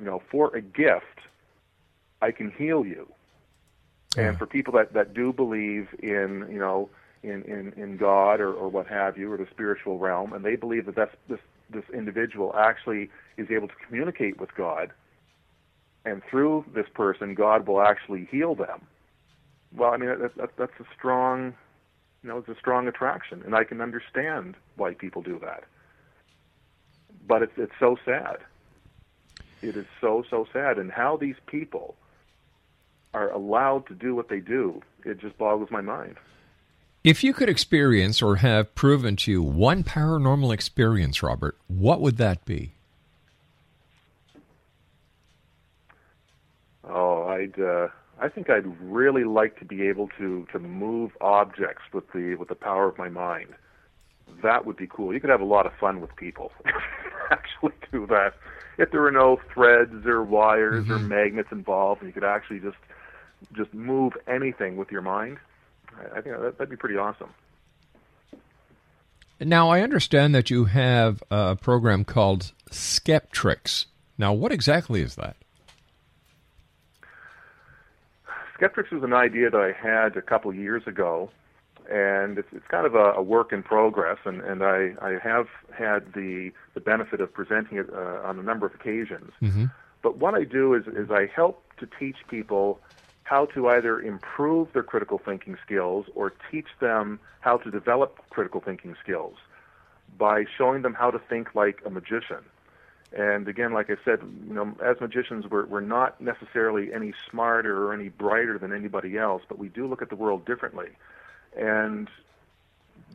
you 0.00 0.06
know, 0.06 0.22
for 0.30 0.56
a 0.56 0.62
gift, 0.62 1.20
I 2.22 2.30
can 2.30 2.52
heal 2.52 2.86
you. 2.86 3.12
And 4.16 4.38
for 4.38 4.46
people 4.46 4.72
that, 4.74 4.94
that 4.94 5.12
do 5.12 5.30
believe 5.30 5.88
in, 6.02 6.48
you 6.50 6.58
know, 6.58 6.88
in, 7.24 7.42
in, 7.42 7.72
in 7.76 7.96
God 7.96 8.40
or, 8.40 8.52
or 8.52 8.68
what 8.68 8.86
have 8.86 9.16
you, 9.16 9.32
or 9.32 9.36
the 9.36 9.46
spiritual 9.50 9.98
realm, 9.98 10.32
and 10.32 10.44
they 10.44 10.56
believe 10.56 10.86
that 10.86 10.94
that's, 10.94 11.14
this, 11.28 11.40
this 11.70 11.84
individual 11.92 12.54
actually 12.56 13.10
is 13.36 13.50
able 13.50 13.68
to 13.68 13.74
communicate 13.86 14.38
with 14.38 14.54
God, 14.54 14.92
and 16.04 16.22
through 16.30 16.64
this 16.74 16.86
person, 16.94 17.34
God 17.34 17.66
will 17.66 17.80
actually 17.80 18.28
heal 18.30 18.54
them. 18.54 18.86
Well, 19.74 19.90
I 19.90 19.96
mean, 19.96 20.10
that, 20.10 20.36
that, 20.36 20.50
that's 20.56 20.78
a 20.78 20.84
strong, 20.96 21.54
you 22.22 22.28
know, 22.28 22.38
it's 22.38 22.48
a 22.48 22.56
strong 22.56 22.86
attraction, 22.86 23.42
and 23.44 23.54
I 23.54 23.64
can 23.64 23.80
understand 23.80 24.54
why 24.76 24.94
people 24.94 25.22
do 25.22 25.38
that. 25.40 25.64
But 27.26 27.42
it's, 27.42 27.52
it's 27.56 27.72
so 27.80 27.96
sad. 28.04 28.38
It 29.62 29.76
is 29.76 29.86
so, 30.00 30.24
so 30.28 30.46
sad. 30.52 30.78
And 30.78 30.92
how 30.92 31.16
these 31.16 31.36
people 31.46 31.96
are 33.14 33.30
allowed 33.30 33.86
to 33.86 33.94
do 33.94 34.14
what 34.14 34.28
they 34.28 34.40
do, 34.40 34.82
it 35.06 35.18
just 35.18 35.38
boggles 35.38 35.70
my 35.70 35.80
mind. 35.80 36.16
If 37.04 37.22
you 37.22 37.34
could 37.34 37.50
experience 37.50 38.22
or 38.22 38.36
have 38.36 38.74
proven 38.74 39.16
to 39.16 39.30
you 39.30 39.42
one 39.42 39.84
paranormal 39.84 40.54
experience, 40.54 41.22
Robert, 41.22 41.58
what 41.68 42.00
would 42.00 42.16
that 42.16 42.42
be? 42.46 42.72
Oh, 46.82 47.24
I'd. 47.24 47.60
Uh, 47.60 47.88
I 48.18 48.28
think 48.28 48.48
I'd 48.48 48.64
really 48.80 49.24
like 49.24 49.58
to 49.58 49.66
be 49.66 49.86
able 49.86 50.08
to 50.16 50.46
to 50.50 50.58
move 50.58 51.10
objects 51.20 51.82
with 51.92 52.10
the 52.12 52.36
with 52.36 52.48
the 52.48 52.54
power 52.54 52.88
of 52.88 52.96
my 52.96 53.10
mind. 53.10 53.50
That 54.42 54.64
would 54.64 54.76
be 54.76 54.86
cool. 54.86 55.12
You 55.12 55.20
could 55.20 55.28
have 55.28 55.42
a 55.42 55.46
lot 55.46 55.66
of 55.66 55.72
fun 55.78 56.00
with 56.00 56.16
people. 56.16 56.52
actually 57.30 57.74
do 57.92 58.06
that. 58.06 58.32
If 58.78 58.90
there 58.90 59.02
were 59.02 59.12
no 59.12 59.38
threads 59.52 60.06
or 60.06 60.22
wires 60.22 60.88
or 60.88 60.98
magnets 60.98 61.52
involved, 61.52 62.00
and 62.00 62.08
you 62.08 62.14
could 62.14 62.24
actually 62.24 62.60
just 62.60 62.78
just 63.52 63.74
move 63.74 64.14
anything 64.26 64.76
with 64.76 64.90
your 64.90 65.02
mind, 65.02 65.36
I 66.14 66.20
think 66.20 66.36
that, 66.36 66.58
that'd 66.58 66.70
be 66.70 66.76
pretty 66.76 66.96
awesome. 66.96 67.30
Now, 69.40 69.68
I 69.68 69.80
understand 69.80 70.34
that 70.34 70.48
you 70.48 70.66
have 70.66 71.22
a 71.30 71.56
program 71.56 72.04
called 72.04 72.52
Skeptrix. 72.70 73.86
Now, 74.16 74.32
what 74.32 74.52
exactly 74.52 75.02
is 75.02 75.16
that? 75.16 75.36
Skeptrix 78.58 78.90
was 78.92 79.02
an 79.02 79.12
idea 79.12 79.50
that 79.50 79.60
I 79.60 79.72
had 79.72 80.16
a 80.16 80.22
couple 80.22 80.54
years 80.54 80.84
ago, 80.86 81.30
and 81.90 82.38
it's, 82.38 82.48
it's 82.52 82.66
kind 82.68 82.86
of 82.86 82.94
a, 82.94 83.12
a 83.14 83.22
work 83.22 83.52
in 83.52 83.62
progress. 83.64 84.18
And, 84.24 84.40
and 84.42 84.62
I, 84.62 84.94
I 85.02 85.18
have 85.22 85.48
had 85.76 86.12
the, 86.14 86.52
the 86.74 86.80
benefit 86.80 87.20
of 87.20 87.32
presenting 87.32 87.78
it 87.78 87.92
uh, 87.92 88.20
on 88.24 88.38
a 88.38 88.42
number 88.42 88.66
of 88.66 88.74
occasions. 88.74 89.32
Mm-hmm. 89.42 89.66
But 90.02 90.18
what 90.18 90.34
I 90.34 90.44
do 90.44 90.74
is, 90.74 90.86
is 90.86 91.10
I 91.10 91.26
help 91.34 91.62
to 91.78 91.88
teach 91.98 92.16
people 92.28 92.78
how 93.24 93.46
to 93.46 93.68
either 93.68 94.00
improve 94.00 94.72
their 94.72 94.82
critical 94.82 95.18
thinking 95.18 95.56
skills 95.64 96.06
or 96.14 96.32
teach 96.50 96.68
them 96.80 97.18
how 97.40 97.56
to 97.56 97.70
develop 97.70 98.18
critical 98.30 98.60
thinking 98.60 98.94
skills 99.02 99.36
by 100.16 100.44
showing 100.56 100.82
them 100.82 100.94
how 100.94 101.10
to 101.10 101.18
think 101.18 101.54
like 101.54 101.80
a 101.84 101.90
magician. 101.90 102.44
And 103.16 103.48
again, 103.48 103.72
like 103.72 103.90
I 103.90 103.96
said, 104.04 104.20
you 104.46 104.54
know, 104.54 104.76
as 104.84 105.00
magicians, 105.00 105.46
we're, 105.48 105.66
we're 105.66 105.80
not 105.80 106.20
necessarily 106.20 106.92
any 106.92 107.14
smarter 107.30 107.86
or 107.86 107.94
any 107.94 108.08
brighter 108.08 108.58
than 108.58 108.72
anybody 108.72 109.16
else, 109.16 109.42
but 109.48 109.58
we 109.58 109.68
do 109.68 109.86
look 109.86 110.02
at 110.02 110.10
the 110.10 110.16
world 110.16 110.44
differently. 110.44 110.88
And 111.56 112.08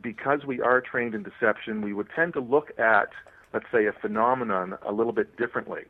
because 0.02 0.44
we 0.44 0.60
are 0.60 0.80
trained 0.80 1.14
in 1.14 1.22
deception, 1.22 1.82
we 1.82 1.92
would 1.92 2.08
tend 2.16 2.32
to 2.32 2.40
look 2.40 2.72
at, 2.78 3.10
let's 3.52 3.66
say, 3.70 3.86
a 3.86 3.92
phenomenon 3.92 4.78
a 4.84 4.92
little 4.92 5.12
bit 5.12 5.36
differently. 5.36 5.82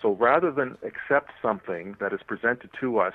So 0.00 0.12
rather 0.12 0.50
than 0.50 0.78
accept 0.82 1.32
something 1.42 1.96
that 2.00 2.12
is 2.14 2.20
presented 2.26 2.70
to 2.80 2.98
us 2.98 3.14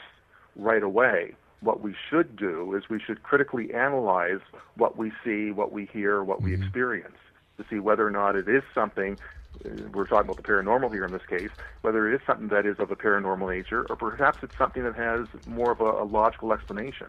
right 0.55 0.83
away, 0.83 1.33
what 1.61 1.81
we 1.81 1.95
should 2.09 2.35
do 2.35 2.75
is 2.75 2.89
we 2.89 2.99
should 2.99 3.23
critically 3.23 3.73
analyze 3.73 4.39
what 4.75 4.97
we 4.97 5.11
see, 5.23 5.51
what 5.51 5.71
we 5.71 5.85
hear, 5.91 6.23
what 6.23 6.41
we 6.41 6.53
experience 6.53 7.17
to 7.57 7.65
see 7.69 7.79
whether 7.79 8.05
or 8.05 8.11
not 8.11 8.35
it 8.35 8.47
is 8.47 8.63
something 8.73 9.17
uh, 9.65 9.69
we're 9.93 10.05
talking 10.05 10.29
about 10.29 10.37
the 10.37 10.43
paranormal 10.43 10.91
here 10.91 11.05
in 11.05 11.11
this 11.11 11.25
case, 11.29 11.49
whether 11.81 12.11
it 12.11 12.15
is 12.15 12.21
something 12.27 12.49
that 12.49 12.65
is 12.65 12.77
of 12.79 12.91
a 12.91 12.95
paranormal 12.95 13.49
nature, 13.49 13.85
or 13.89 13.95
perhaps 13.95 14.39
it's 14.43 14.57
something 14.57 14.83
that 14.83 14.95
has 14.95 15.27
more 15.47 15.71
of 15.71 15.79
a, 15.79 16.03
a 16.03 16.05
logical 16.05 16.51
explanation. 16.51 17.07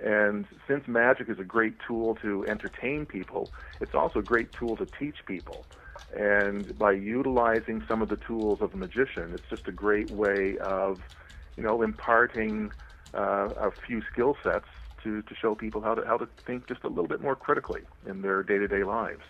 And 0.00 0.46
since 0.68 0.86
magic 0.86 1.28
is 1.28 1.38
a 1.38 1.44
great 1.44 1.74
tool 1.86 2.16
to 2.22 2.46
entertain 2.46 3.06
people, 3.06 3.50
it's 3.80 3.94
also 3.94 4.20
a 4.20 4.22
great 4.22 4.52
tool 4.52 4.76
to 4.76 4.86
teach 4.98 5.16
people. 5.26 5.64
And 6.16 6.78
by 6.78 6.92
utilizing 6.92 7.82
some 7.88 8.00
of 8.02 8.08
the 8.08 8.16
tools 8.16 8.60
of 8.60 8.74
a 8.74 8.76
magician, 8.76 9.32
it's 9.34 9.48
just 9.50 9.66
a 9.66 9.72
great 9.72 10.10
way 10.10 10.56
of, 10.58 11.00
you 11.58 11.64
know, 11.64 11.82
imparting 11.82 12.70
uh, 13.12 13.48
a 13.56 13.72
few 13.86 14.00
skill 14.12 14.36
sets 14.44 14.68
to, 15.02 15.22
to 15.22 15.34
show 15.34 15.56
people 15.56 15.80
how 15.80 15.94
to 15.94 16.06
how 16.06 16.16
to 16.16 16.28
think 16.46 16.68
just 16.68 16.84
a 16.84 16.88
little 16.88 17.08
bit 17.08 17.20
more 17.20 17.34
critically 17.34 17.82
in 18.06 18.22
their 18.22 18.44
day 18.44 18.58
to 18.58 18.68
day 18.68 18.84
lives. 18.84 19.24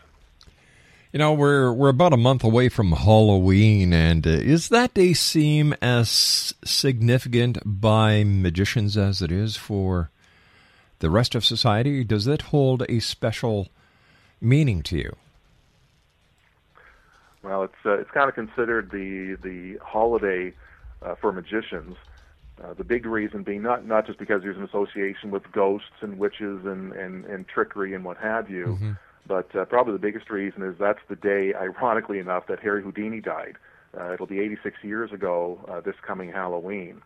You 1.10 1.18
know, 1.18 1.32
we're 1.32 1.72
we're 1.72 1.88
about 1.88 2.12
a 2.12 2.18
month 2.18 2.44
away 2.44 2.68
from 2.68 2.92
Halloween, 2.92 3.94
and 3.94 4.26
uh, 4.26 4.30
is 4.30 4.68
that 4.68 4.92
day 4.92 5.14
seem 5.14 5.74
as 5.80 6.54
significant 6.64 7.58
by 7.64 8.24
magicians 8.24 8.98
as 8.98 9.22
it 9.22 9.32
is 9.32 9.56
for 9.56 10.10
the 10.98 11.08
rest 11.08 11.34
of 11.34 11.46
society? 11.46 12.04
Does 12.04 12.26
it 12.26 12.42
hold 12.42 12.84
a 12.90 13.00
special 13.00 13.68
meaning 14.38 14.82
to 14.82 14.98
you? 14.98 15.16
Well, 17.42 17.62
it's 17.62 17.86
uh, 17.86 17.92
it's 17.92 18.10
kind 18.10 18.28
of 18.28 18.34
considered 18.34 18.90
the 18.90 19.38
the 19.42 19.78
holiday 19.82 20.52
uh, 21.00 21.14
for 21.14 21.32
magicians. 21.32 21.96
Uh, 22.62 22.74
the 22.74 22.84
big 22.84 23.06
reason 23.06 23.42
being 23.44 23.62
not 23.62 23.86
not 23.86 24.06
just 24.06 24.18
because 24.18 24.42
there's 24.42 24.56
an 24.56 24.64
association 24.64 25.30
with 25.30 25.42
ghosts 25.52 26.00
and 26.00 26.18
witches 26.18 26.64
and 26.64 26.92
and, 26.92 27.24
and 27.26 27.46
trickery 27.46 27.94
and 27.94 28.04
what 28.04 28.16
have 28.16 28.50
you, 28.50 28.76
but 29.26 29.54
uh, 29.54 29.64
probably 29.66 29.92
the 29.92 29.98
biggest 29.98 30.28
reason 30.30 30.62
is 30.62 30.74
that's 30.78 30.98
the 31.08 31.16
day, 31.16 31.54
ironically 31.54 32.18
enough, 32.18 32.46
that 32.48 32.58
Harry 32.60 32.82
Houdini 32.82 33.20
died. 33.20 33.56
Uh, 33.98 34.12
it'll 34.12 34.26
be 34.26 34.40
86 34.40 34.76
years 34.82 35.12
ago 35.12 35.58
uh, 35.68 35.80
this 35.80 35.94
coming 36.06 36.30
Halloween, 36.32 37.00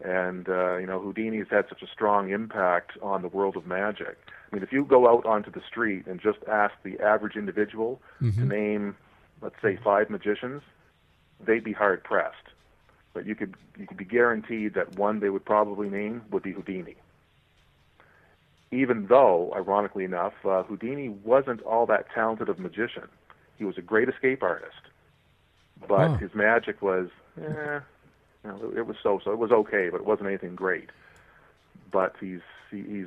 and 0.00 0.48
uh, 0.48 0.76
you 0.76 0.86
know 0.86 1.00
Houdini's 1.00 1.46
had 1.50 1.66
such 1.68 1.82
a 1.82 1.86
strong 1.86 2.30
impact 2.30 2.92
on 3.02 3.22
the 3.22 3.28
world 3.28 3.56
of 3.56 3.66
magic. 3.66 4.16
I 4.50 4.54
mean, 4.54 4.62
if 4.62 4.72
you 4.72 4.84
go 4.84 5.08
out 5.08 5.26
onto 5.26 5.50
the 5.50 5.62
street 5.68 6.06
and 6.06 6.20
just 6.20 6.38
ask 6.48 6.74
the 6.84 7.00
average 7.00 7.34
individual 7.36 8.00
to 8.38 8.44
name, 8.44 8.96
let's 9.42 9.56
say, 9.60 9.76
five 9.82 10.08
magicians, 10.08 10.62
they'd 11.44 11.64
be 11.64 11.72
hard 11.72 12.04
pressed. 12.04 12.53
But 13.14 13.26
you 13.26 13.34
could 13.36 13.54
you 13.78 13.86
could 13.86 13.96
be 13.96 14.04
guaranteed 14.04 14.74
that 14.74 14.98
one 14.98 15.20
they 15.20 15.30
would 15.30 15.44
probably 15.44 15.88
name 15.88 16.22
would 16.30 16.42
be 16.42 16.52
Houdini. 16.52 16.96
Even 18.72 19.06
though, 19.06 19.52
ironically 19.54 20.04
enough, 20.04 20.34
uh, 20.44 20.64
Houdini 20.64 21.08
wasn't 21.08 21.62
all 21.62 21.86
that 21.86 22.06
talented 22.12 22.48
of 22.48 22.58
a 22.58 22.62
magician. 22.62 23.04
He 23.56 23.64
was 23.64 23.78
a 23.78 23.82
great 23.82 24.08
escape 24.08 24.42
artist, 24.42 24.80
but 25.86 26.10
Oh. 26.10 26.14
his 26.14 26.34
magic 26.34 26.82
was, 26.82 27.08
eh, 27.40 27.78
you 28.44 28.50
know, 28.50 28.72
it 28.76 28.84
was 28.86 28.96
so-so. 29.00 29.30
It 29.30 29.38
was 29.38 29.52
okay, 29.52 29.90
but 29.90 29.98
it 30.00 30.04
wasn't 30.06 30.28
anything 30.28 30.56
great. 30.56 30.90
But 31.92 32.16
he's 32.20 32.40
he, 32.72 32.82
he's 32.82 33.06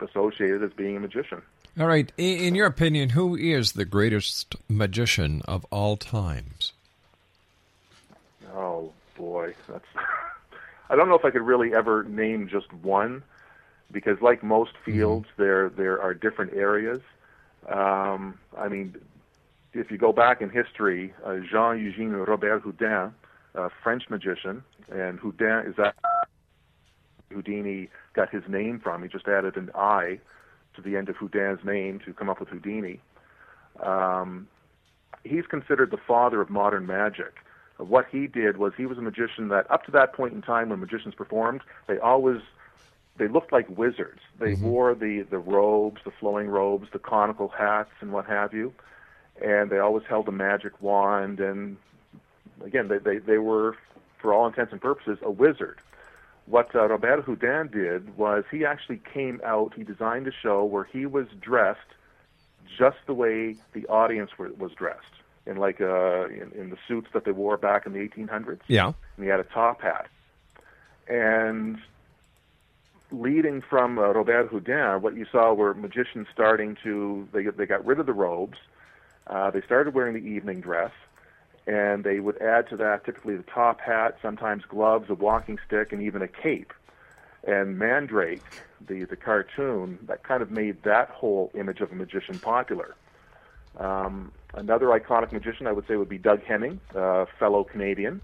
associated 0.00 0.62
as 0.62 0.72
being 0.72 0.96
a 0.96 1.00
magician. 1.00 1.42
All 1.80 1.86
right, 1.88 2.12
in, 2.16 2.38
in 2.38 2.54
your 2.54 2.66
opinion, 2.66 3.08
who 3.10 3.34
is 3.34 3.72
the 3.72 3.84
greatest 3.84 4.54
magician 4.68 5.42
of 5.48 5.64
all 5.72 5.96
times? 5.96 6.72
Oh 8.54 8.92
boy, 9.16 9.54
that's. 9.68 9.84
I 10.90 10.96
don't 10.96 11.08
know 11.08 11.14
if 11.14 11.24
I 11.24 11.30
could 11.30 11.42
really 11.42 11.74
ever 11.74 12.04
name 12.04 12.48
just 12.50 12.70
one, 12.72 13.22
because 13.90 14.20
like 14.20 14.42
most 14.42 14.72
fields, 14.84 15.26
there 15.38 15.68
there 15.70 16.00
are 16.00 16.14
different 16.14 16.52
areas. 16.54 17.00
Um, 17.68 18.38
I 18.58 18.68
mean, 18.68 18.96
if 19.72 19.90
you 19.90 19.98
go 19.98 20.12
back 20.12 20.42
in 20.42 20.50
history, 20.50 21.14
uh, 21.24 21.36
Jean 21.50 21.78
Eugene 21.78 22.10
Robert 22.10 22.62
Houdin, 22.62 23.12
a 23.54 23.70
French 23.82 24.04
magician, 24.10 24.62
and 24.90 25.18
Houdin 25.18 25.66
is 25.66 25.76
that 25.76 25.94
Houdini 27.30 27.88
got 28.14 28.30
his 28.30 28.42
name 28.48 28.80
from. 28.80 29.02
He 29.02 29.08
just 29.08 29.28
added 29.28 29.56
an 29.56 29.70
I 29.74 30.18
to 30.74 30.82
the 30.82 30.96
end 30.96 31.08
of 31.08 31.16
Houdin's 31.16 31.64
name 31.64 32.00
to 32.04 32.12
come 32.12 32.28
up 32.28 32.40
with 32.40 32.48
Houdini. 32.48 33.00
Um, 33.82 34.48
he's 35.24 35.46
considered 35.46 35.90
the 35.90 35.98
father 35.98 36.40
of 36.40 36.50
modern 36.50 36.86
magic. 36.86 37.34
What 37.78 38.06
he 38.10 38.26
did 38.26 38.58
was 38.58 38.72
he 38.76 38.86
was 38.86 38.98
a 38.98 39.02
magician 39.02 39.48
that 39.48 39.70
up 39.70 39.84
to 39.86 39.90
that 39.92 40.12
point 40.12 40.34
in 40.34 40.42
time 40.42 40.68
when 40.68 40.80
magicians 40.80 41.14
performed, 41.14 41.62
they 41.86 41.98
always 41.98 42.40
they 43.16 43.28
looked 43.28 43.52
like 43.52 43.68
wizards. 43.76 44.20
They 44.38 44.54
wore 44.54 44.94
the 44.94 45.22
the 45.28 45.38
robes, 45.38 46.00
the 46.04 46.10
flowing 46.10 46.48
robes, 46.48 46.88
the 46.92 46.98
conical 46.98 47.48
hats, 47.48 47.90
and 48.00 48.12
what 48.12 48.26
have 48.26 48.52
you, 48.52 48.72
and 49.42 49.70
they 49.70 49.78
always 49.78 50.04
held 50.08 50.28
a 50.28 50.32
magic 50.32 50.80
wand. 50.80 51.40
And 51.40 51.76
again, 52.64 52.88
they 52.88 52.98
they, 52.98 53.18
they 53.18 53.38
were, 53.38 53.76
for 54.20 54.32
all 54.32 54.46
intents 54.46 54.72
and 54.72 54.80
purposes, 54.80 55.18
a 55.22 55.30
wizard. 55.30 55.78
What 56.46 56.74
uh, 56.74 56.88
Robert 56.88 57.24
Houdin 57.24 57.68
did 57.68 58.16
was 58.16 58.44
he 58.50 58.64
actually 58.64 59.00
came 59.12 59.40
out. 59.44 59.74
He 59.74 59.84
designed 59.84 60.26
a 60.26 60.32
show 60.32 60.64
where 60.64 60.84
he 60.84 61.06
was 61.06 61.26
dressed 61.40 61.78
just 62.78 62.96
the 63.06 63.14
way 63.14 63.56
the 63.74 63.86
audience 63.86 64.30
were, 64.38 64.50
was 64.52 64.72
dressed, 64.72 65.21
in 65.46 65.56
like 65.56 65.80
uh, 65.80 66.26
in, 66.26 66.52
in 66.54 66.70
the 66.70 66.76
suits 66.86 67.08
that 67.14 67.24
they 67.24 67.32
wore 67.32 67.56
back 67.56 67.86
in 67.86 67.92
the 67.92 67.98
1800s 67.98 68.60
Yeah. 68.68 68.92
and 69.16 69.24
he 69.24 69.26
had 69.26 69.40
a 69.40 69.44
top 69.44 69.82
hat. 69.82 70.06
And 71.08 71.78
leading 73.10 73.60
from 73.60 73.98
uh, 73.98 74.02
Robert 74.12 74.48
Houdin, 74.50 75.02
what 75.02 75.16
you 75.16 75.26
saw 75.30 75.52
were 75.52 75.74
magicians 75.74 76.28
starting 76.32 76.76
to 76.82 77.28
they 77.32 77.44
they 77.44 77.66
got 77.66 77.84
rid 77.84 77.98
of 77.98 78.06
the 78.06 78.12
robes, 78.12 78.58
uh, 79.26 79.50
they 79.50 79.60
started 79.62 79.94
wearing 79.94 80.14
the 80.14 80.20
evening 80.28 80.60
dress, 80.60 80.92
and 81.66 82.04
they 82.04 82.20
would 82.20 82.40
add 82.40 82.68
to 82.70 82.76
that 82.76 83.04
typically 83.04 83.36
the 83.36 83.42
top 83.44 83.80
hat, 83.80 84.16
sometimes 84.22 84.64
gloves, 84.68 85.10
a 85.10 85.14
walking 85.14 85.58
stick, 85.66 85.92
and 85.92 86.00
even 86.02 86.22
a 86.22 86.28
cape. 86.28 86.72
And 87.44 87.78
Mandrake, 87.78 88.44
the 88.86 89.04
the 89.04 89.16
cartoon, 89.16 89.98
that 90.06 90.22
kind 90.22 90.42
of 90.42 90.50
made 90.50 90.82
that 90.84 91.10
whole 91.10 91.50
image 91.58 91.80
of 91.80 91.90
a 91.92 91.94
magician 91.94 92.38
popular. 92.38 92.94
Um, 93.78 94.32
another 94.54 94.86
iconic 94.86 95.32
magician, 95.32 95.66
I 95.66 95.72
would 95.72 95.86
say, 95.86 95.96
would 95.96 96.08
be 96.08 96.18
Doug 96.18 96.42
Henning, 96.44 96.80
uh, 96.94 97.26
fellow 97.38 97.64
Canadian. 97.64 98.20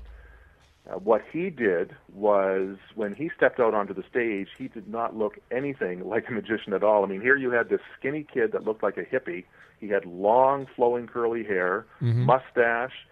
Uh, 0.89 0.95
what 0.99 1.23
he 1.33 1.51
did 1.51 1.95
was 2.13 2.77
when 2.95 3.15
he 3.15 3.31
stepped 3.37 3.61
out 3.61 3.75
onto 3.75 3.93
the 3.95 4.03
stage, 4.11 4.49
he 4.57 4.69
did 4.69 4.89
not 4.89 5.17
look 5.17 5.39
anything 5.51 6.07
like 6.09 6.29
a 6.29 6.33
magician 6.33 6.73
at 6.73 6.83
all. 6.83 7.05
I 7.05 7.09
mean, 7.09 7.21
here 7.21 7.37
you 7.37 7.51
had 7.51 7.69
this 7.69 7.81
skinny 7.99 8.25
kid 8.25 8.53
that 8.53 8.65
looked 8.65 8.83
like 8.83 8.97
a 8.97 9.05
hippie. 9.05 9.45
He 9.81 9.89
had 9.89 10.05
long, 10.07 10.67
flowing, 10.75 11.07
curly 11.07 11.45
hair, 11.45 11.85
Mhm. 12.03 12.25
mustache, 12.25 13.07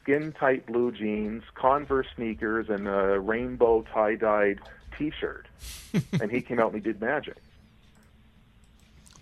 skin 0.00 0.32
tight 0.32 0.66
blue 0.66 0.92
jeans, 0.92 1.42
Converse 1.54 2.06
sneakers, 2.16 2.68
and 2.68 2.88
a 2.88 3.18
rainbow 3.20 3.82
tie 3.92 4.14
dyed 4.14 4.60
t 4.96 5.10
shirt. 5.10 5.46
and 6.22 6.30
he 6.30 6.40
came 6.40 6.58
out 6.60 6.72
and 6.72 6.76
he 6.76 6.80
did 6.92 7.00
magic. 7.00 7.36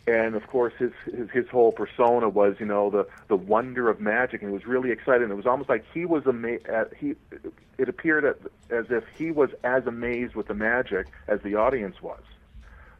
And 0.08 0.34
of 0.36 0.46
course, 0.46 0.72
his, 0.78 0.92
his 1.04 1.28
his 1.30 1.48
whole 1.48 1.70
persona 1.70 2.30
was, 2.30 2.56
you 2.58 2.64
know, 2.64 2.88
the 2.88 3.06
the 3.28 3.36
wonder 3.36 3.90
of 3.90 4.00
magic, 4.00 4.40
and 4.40 4.50
it 4.50 4.54
was 4.54 4.66
really 4.66 4.90
exciting. 4.90 5.28
It 5.28 5.36
was 5.36 5.46
almost 5.46 5.68
like 5.68 5.84
he 5.92 6.06
was 6.06 6.22
ama- 6.26 6.64
at, 6.66 6.94
he. 6.98 7.14
It 7.76 7.88
appeared 7.90 8.24
at, 8.24 8.38
as 8.70 8.86
if 8.88 9.04
he 9.18 9.30
was 9.30 9.50
as 9.64 9.86
amazed 9.86 10.34
with 10.34 10.48
the 10.48 10.54
magic 10.54 11.08
as 11.26 11.42
the 11.42 11.56
audience 11.56 12.00
was. 12.00 12.22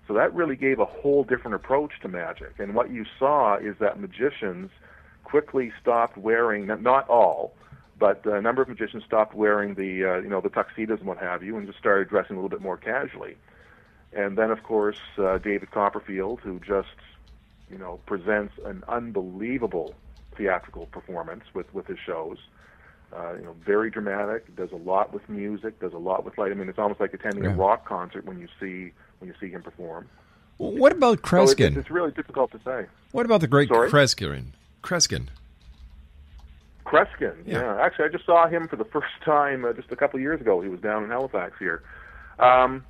So 0.07 0.13
that 0.15 0.35
really 0.35 0.57
gave 0.57 0.81
a 0.81 0.85
whole 0.85 1.25
different 1.25 1.55
approach 1.55 1.93
to 2.03 2.09
magic. 2.09 2.53
And 2.59 2.75
what 2.75 2.91
you 2.91 3.07
saw 3.19 3.57
is 3.57 3.77
that 3.81 3.99
magicians 3.99 4.71
quickly 5.25 5.73
stopped 5.81 6.19
wearing, 6.19 6.67
not 6.67 7.09
all, 7.09 7.55
but 7.99 8.25
a 8.27 8.41
number 8.41 8.61
of 8.63 8.69
magicians 8.69 9.03
stopped 9.05 9.35
wearing 9.35 9.75
the, 9.75 10.05
uh, 10.05 10.17
you 10.19 10.29
know, 10.29 10.41
the 10.41 10.49
tuxedos 10.51 10.99
and 10.99 11.09
what 11.09 11.19
have 11.19 11.43
you, 11.43 11.57
and 11.57 11.67
just 11.67 11.79
started 11.79 12.09
dressing 12.09 12.37
a 12.37 12.39
little 12.39 12.49
bit 12.49 12.63
more 12.63 12.77
casually. 12.77 13.37
And 14.13 14.39
then, 14.39 14.51
of 14.51 14.63
course, 14.63 14.99
uh, 15.19 15.39
David 15.39 15.71
Copperfield, 15.71 16.41
who 16.41 16.59
just, 16.61 16.89
you 17.71 17.77
know, 17.79 18.01
presents 18.07 18.55
an 18.65 18.83
unbelievable 18.89 19.95
theatrical 20.37 20.87
performance 20.87 21.45
with 21.55 21.73
with 21.75 21.87
his 21.87 21.99
shows. 21.99 22.39
Uh, 23.15 23.35
you 23.39 23.43
know, 23.45 23.55
very 23.65 23.91
dramatic. 23.91 24.55
Does 24.55 24.71
a 24.73 24.77
lot 24.77 25.13
with 25.15 25.27
music. 25.29 25.81
Does 25.81 25.93
a 25.95 25.99
lot 25.99 26.25
with 26.25 26.37
light. 26.39 26.53
I 26.53 26.55
mean, 26.55 26.69
it's 26.69 26.79
almost 26.79 27.01
like 27.01 27.15
attending 27.15 27.47
a 27.47 27.51
rock 27.55 27.87
concert 27.87 28.25
when 28.27 28.39
you 28.39 28.49
see 28.61 28.93
when 29.19 29.29
you 29.29 29.35
see 29.41 29.49
him 29.51 29.63
perform. 29.63 30.09
What 30.59 30.93
about 30.93 31.19
So 31.27 31.37
it- 31.43 31.57
Kreskin? 31.57 31.77
it's 31.77 31.91
really 31.91 32.11
difficult 32.11 32.51
to 32.53 32.61
say. 32.65 32.87
What 33.13 33.25
about 33.27 33.41
the 33.41 33.47
great 33.47 33.69
Sorry? 33.69 33.91
Kreskin? 33.91 34.47
Kreskin. 34.83 35.29
Kreskin, 36.85 37.35
Yeah. 37.47 37.61
yeah. 37.61 37.83
Actually, 37.83 38.07
I 38.07 38.09
just 38.09 38.25
saw 38.25 38.47
him 38.49 38.67
for 38.69 38.77
the 38.77 38.85
first 38.93 39.13
time 39.25 39.65
uh, 39.65 39.73
just 39.73 39.91
a 39.93 39.97
couple 39.97 40.17
of 40.19 40.23
years 40.23 40.41
ago. 40.41 40.61
He 40.61 40.69
was 40.69 40.81
down 40.81 41.05
in 41.05 41.11
Halifax 41.11 41.59
here. 41.59 41.83
Um, 42.39 42.85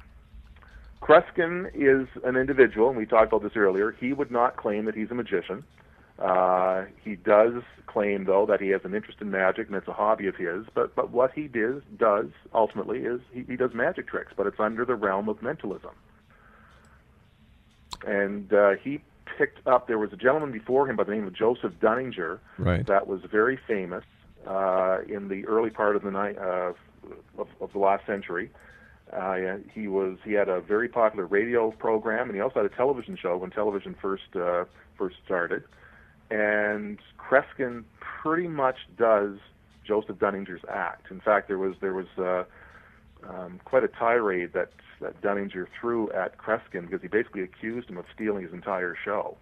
Kreskin 1.00 1.70
is 1.74 2.08
an 2.24 2.36
individual, 2.36 2.88
and 2.88 2.96
we 2.98 3.06
talked 3.06 3.32
about 3.32 3.42
this 3.42 3.56
earlier. 3.56 3.92
He 3.92 4.12
would 4.12 4.30
not 4.30 4.56
claim 4.56 4.84
that 4.86 4.94
he's 4.94 5.10
a 5.10 5.14
magician. 5.14 5.64
Uh, 6.18 6.84
he 7.04 7.14
does 7.14 7.62
claim, 7.86 8.24
though, 8.24 8.44
that 8.46 8.60
he 8.60 8.68
has 8.70 8.80
an 8.84 8.94
interest 8.94 9.20
in 9.20 9.30
magic 9.30 9.68
and 9.68 9.76
it's 9.76 9.86
a 9.86 9.92
hobby 9.92 10.26
of 10.26 10.34
his. 10.34 10.66
But 10.74 10.96
but 10.96 11.10
what 11.10 11.32
he 11.32 11.46
does 11.46 11.82
does 11.96 12.26
ultimately 12.52 13.00
is 13.00 13.20
he, 13.32 13.44
he 13.44 13.56
does 13.56 13.72
magic 13.72 14.08
tricks, 14.08 14.32
but 14.36 14.46
it's 14.46 14.58
under 14.58 14.84
the 14.84 14.96
realm 14.96 15.28
of 15.28 15.40
mentalism. 15.42 15.94
And 18.06 18.52
uh, 18.52 18.72
he 18.82 19.00
picked 19.38 19.64
up. 19.66 19.86
There 19.86 19.98
was 19.98 20.12
a 20.12 20.16
gentleman 20.16 20.50
before 20.50 20.88
him 20.90 20.96
by 20.96 21.04
the 21.04 21.12
name 21.12 21.26
of 21.26 21.34
Joseph 21.34 21.74
Dunninger 21.80 22.40
Right. 22.58 22.84
that 22.86 23.06
was 23.06 23.20
very 23.30 23.58
famous 23.68 24.04
uh, 24.46 24.98
in 25.08 25.28
the 25.28 25.46
early 25.46 25.70
part 25.70 25.94
of 25.94 26.02
the 26.02 26.10
night 26.10 26.36
uh, 26.36 26.72
of, 27.38 27.48
of 27.60 27.72
the 27.72 27.78
last 27.78 28.04
century. 28.06 28.50
Uh, 29.12 29.58
he 29.72 29.88
was 29.88 30.18
he 30.24 30.32
had 30.32 30.48
a 30.48 30.60
very 30.60 30.88
popular 30.88 31.26
radio 31.26 31.70
program, 31.70 32.28
and 32.28 32.34
he 32.34 32.40
also 32.40 32.62
had 32.62 32.66
a 32.70 32.74
television 32.74 33.16
show 33.16 33.36
when 33.36 33.50
television 33.50 33.94
first 34.00 34.36
uh, 34.36 34.64
first 34.96 35.16
started. 35.24 35.64
And 36.30 36.98
Kreskin 37.18 37.84
pretty 38.00 38.48
much 38.48 38.76
does 38.96 39.38
Joseph 39.86 40.18
Dunninger's 40.18 40.64
act. 40.68 41.10
In 41.10 41.20
fact, 41.20 41.48
there 41.48 41.58
was 41.58 41.74
there 41.80 41.94
was 41.94 42.06
uh, 42.18 42.44
um, 43.26 43.60
quite 43.64 43.84
a 43.84 43.88
tirade 43.88 44.52
that 44.52 44.70
that 45.00 45.20
Dunninger 45.22 45.66
threw 45.80 46.10
at 46.12 46.36
Kreskin 46.38 46.82
because 46.82 47.00
he 47.00 47.08
basically 47.08 47.42
accused 47.42 47.88
him 47.88 47.96
of 47.96 48.04
stealing 48.14 48.42
his 48.42 48.52
entire 48.52 48.94
show. 49.04 49.36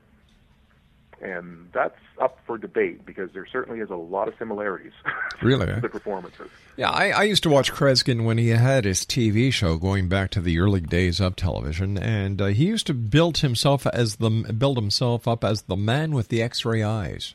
And 1.21 1.71
that's 1.73 1.99
up 2.21 2.39
for 2.47 2.59
debate 2.59 3.07
because 3.07 3.31
there 3.33 3.47
certainly 3.47 3.81
is 3.81 3.89
a 3.89 3.97
lot 3.97 4.29
of 4.29 4.35
similarities 4.39 4.93
Really, 5.43 5.67
eh? 5.67 5.81
the 5.81 5.89
performances. 5.89 6.51
Yeah, 6.77 6.91
I, 6.91 7.09
I 7.11 7.23
used 7.23 7.43
to 7.45 7.51
watch 7.51 7.73
Kreskin 7.73 8.25
when 8.25 8.39
he 8.39 8.49
had 8.49 8.85
his 8.85 9.01
TV 9.01 9.53
show 9.53 9.77
going 9.77 10.09
back 10.09 10.31
to 10.31 10.41
the 10.41 10.59
early 10.59 10.81
days 10.81 11.21
of 11.21 11.37
television, 11.37 11.97
and 11.97 12.41
uh, 12.41 12.47
he 12.47 12.67
used 12.67 12.87
to 12.89 12.95
build 12.95 13.39
himself 13.39 13.87
as 13.87 14.17
the 14.17 14.31
build 14.31 14.77
himself 14.77 15.27
up 15.27 15.43
as 15.45 15.63
the 15.63 15.77
man 15.77 16.13
with 16.13 16.29
the 16.29 16.43
X-ray 16.43 16.83
eyes. 16.83 17.35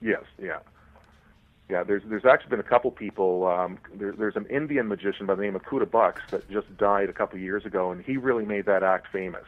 Yes, 0.00 0.22
yeah, 0.42 0.58
yeah. 1.68 1.82
There's 1.82 2.02
there's 2.06 2.24
actually 2.24 2.50
been 2.50 2.60
a 2.60 2.64
couple 2.64 2.90
people. 2.90 3.46
Um, 3.46 3.78
there, 3.94 4.12
there's 4.12 4.36
an 4.36 4.46
Indian 4.46 4.88
magician 4.88 5.26
by 5.26 5.34
the 5.34 5.42
name 5.42 5.56
of 5.56 5.62
Kuda 5.62 5.90
Bux 5.90 6.22
that 6.30 6.50
just 6.50 6.74
died 6.78 7.10
a 7.10 7.12
couple 7.12 7.38
years 7.38 7.66
ago, 7.66 7.92
and 7.92 8.02
he 8.02 8.16
really 8.16 8.46
made 8.46 8.64
that 8.66 8.82
act 8.82 9.08
famous. 9.12 9.44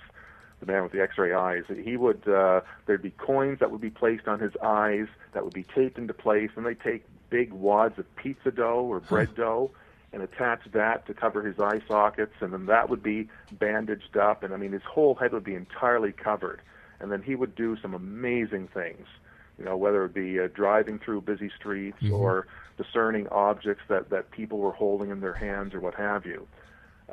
The 0.65 0.71
man 0.71 0.85
with 0.85 0.93
the 0.93 1.03
X-ray 1.03 1.33
eyes. 1.33 1.65
He 1.83 1.97
would 1.97 2.27
uh, 2.29 2.61
there'd 2.87 3.03
be 3.03 3.11
coins 3.11 3.59
that 3.59 3.73
would 3.73 3.81
be 3.81 3.91
placed 3.91 4.29
on 4.29 4.39
his 4.39 4.53
eyes 4.63 5.09
that 5.33 5.43
would 5.43 5.53
be 5.53 5.65
taped 5.65 5.99
into 5.99 6.15
place, 6.15 6.51
and 6.55 6.65
they 6.65 6.75
take 6.75 7.05
big 7.31 7.53
wads 7.53 7.99
of 7.99 8.15
pizza 8.15 8.53
dough 8.53 8.85
or 8.89 9.01
bread 9.01 9.35
dough 9.35 9.73
and 10.13 10.23
attach 10.23 10.61
that 10.73 11.05
to 11.07 11.15
cover 11.15 11.43
his 11.43 11.59
eye 11.59 11.81
sockets, 11.89 12.35
and 12.41 12.53
then 12.53 12.67
that 12.67 12.89
would 12.89 13.03
be 13.03 13.29
bandaged 13.51 14.17
up, 14.17 14.45
and 14.45 14.55
I 14.55 14.57
mean 14.57 14.71
his 14.71 14.85
whole 14.85 15.17
head 15.17 15.33
would 15.33 15.43
be 15.43 15.57
entirely 15.57 16.13
covered, 16.13 16.61
and 17.01 17.11
then 17.11 17.23
he 17.23 17.35
would 17.35 17.57
do 17.57 17.77
some 17.83 17.93
amazing 17.93 18.69
things 18.69 19.09
you 19.59 19.65
know, 19.65 19.77
whether 19.77 20.05
it 20.05 20.15
be 20.15 20.41
uh, 20.41 20.49
driving 20.55 20.99
through 20.99 21.21
busy 21.21 21.51
streets 21.59 22.03
Mhm. 22.03 22.13
or 22.19 22.47
discerning 22.79 23.29
objects 23.29 23.83
that, 23.89 24.11
that 24.11 24.31
people 24.31 24.59
were 24.59 24.73
holding 24.73 25.11
in 25.11 25.21
their 25.21 25.35
hands 25.35 25.75
or 25.75 25.81
what 25.81 25.95
have 25.95 26.25
you. 26.25 26.47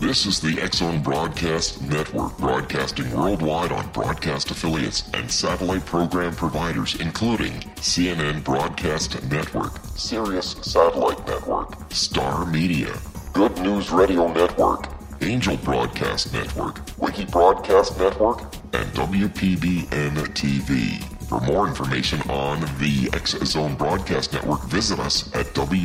This 0.00 0.26
is 0.26 0.38
the 0.40 0.60
X 0.62 0.78
Zone 0.78 1.02
Broadcast 1.02 1.82
Network, 1.82 2.38
broadcasting 2.38 3.10
worldwide 3.16 3.72
on 3.72 3.88
broadcast 3.90 4.52
affiliates 4.52 5.10
and 5.12 5.28
satellite 5.28 5.84
program 5.86 6.36
providers, 6.36 6.94
including 7.00 7.52
CNN 7.80 8.44
Broadcast 8.44 9.20
Network, 9.28 9.72
Sirius 9.96 10.52
Satellite 10.62 11.26
Network, 11.26 11.74
Star 11.92 12.46
Media, 12.46 12.96
Good 13.32 13.58
News 13.58 13.90
Radio 13.90 14.32
Network, 14.32 14.99
Angel 15.22 15.56
Broadcast 15.58 16.32
Network, 16.32 16.80
Wiki 16.98 17.26
Broadcast 17.26 17.98
Network, 17.98 18.40
and 18.72 18.86
WPBN 18.94 20.14
TV. 20.34 21.02
For 21.28 21.40
more 21.42 21.68
information 21.68 22.20
on 22.30 22.60
the 22.78 23.10
X 23.12 23.32
Zone 23.44 23.74
Broadcast 23.76 24.32
Network, 24.32 24.64
visit 24.64 24.98
us 24.98 25.32
at 25.34 25.46
www.xzbn.net. 25.46 25.80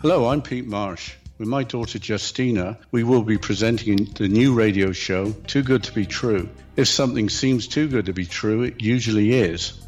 Hello, 0.00 0.28
I'm 0.28 0.40
Pete 0.42 0.66
Marsh. 0.66 1.14
With 1.38 1.48
my 1.48 1.64
daughter 1.64 1.98
Justina, 2.02 2.78
we 2.90 3.04
will 3.04 3.22
be 3.22 3.36
presenting 3.36 4.06
the 4.06 4.26
new 4.26 4.54
radio 4.54 4.90
show, 4.92 5.32
Too 5.46 5.62
Good 5.62 5.84
to 5.84 5.92
Be 5.92 6.06
True. 6.06 6.48
If 6.76 6.88
something 6.88 7.28
seems 7.28 7.68
too 7.68 7.88
good 7.88 8.06
to 8.06 8.12
be 8.12 8.24
true, 8.24 8.62
it 8.62 8.80
usually 8.80 9.34
is. 9.34 9.87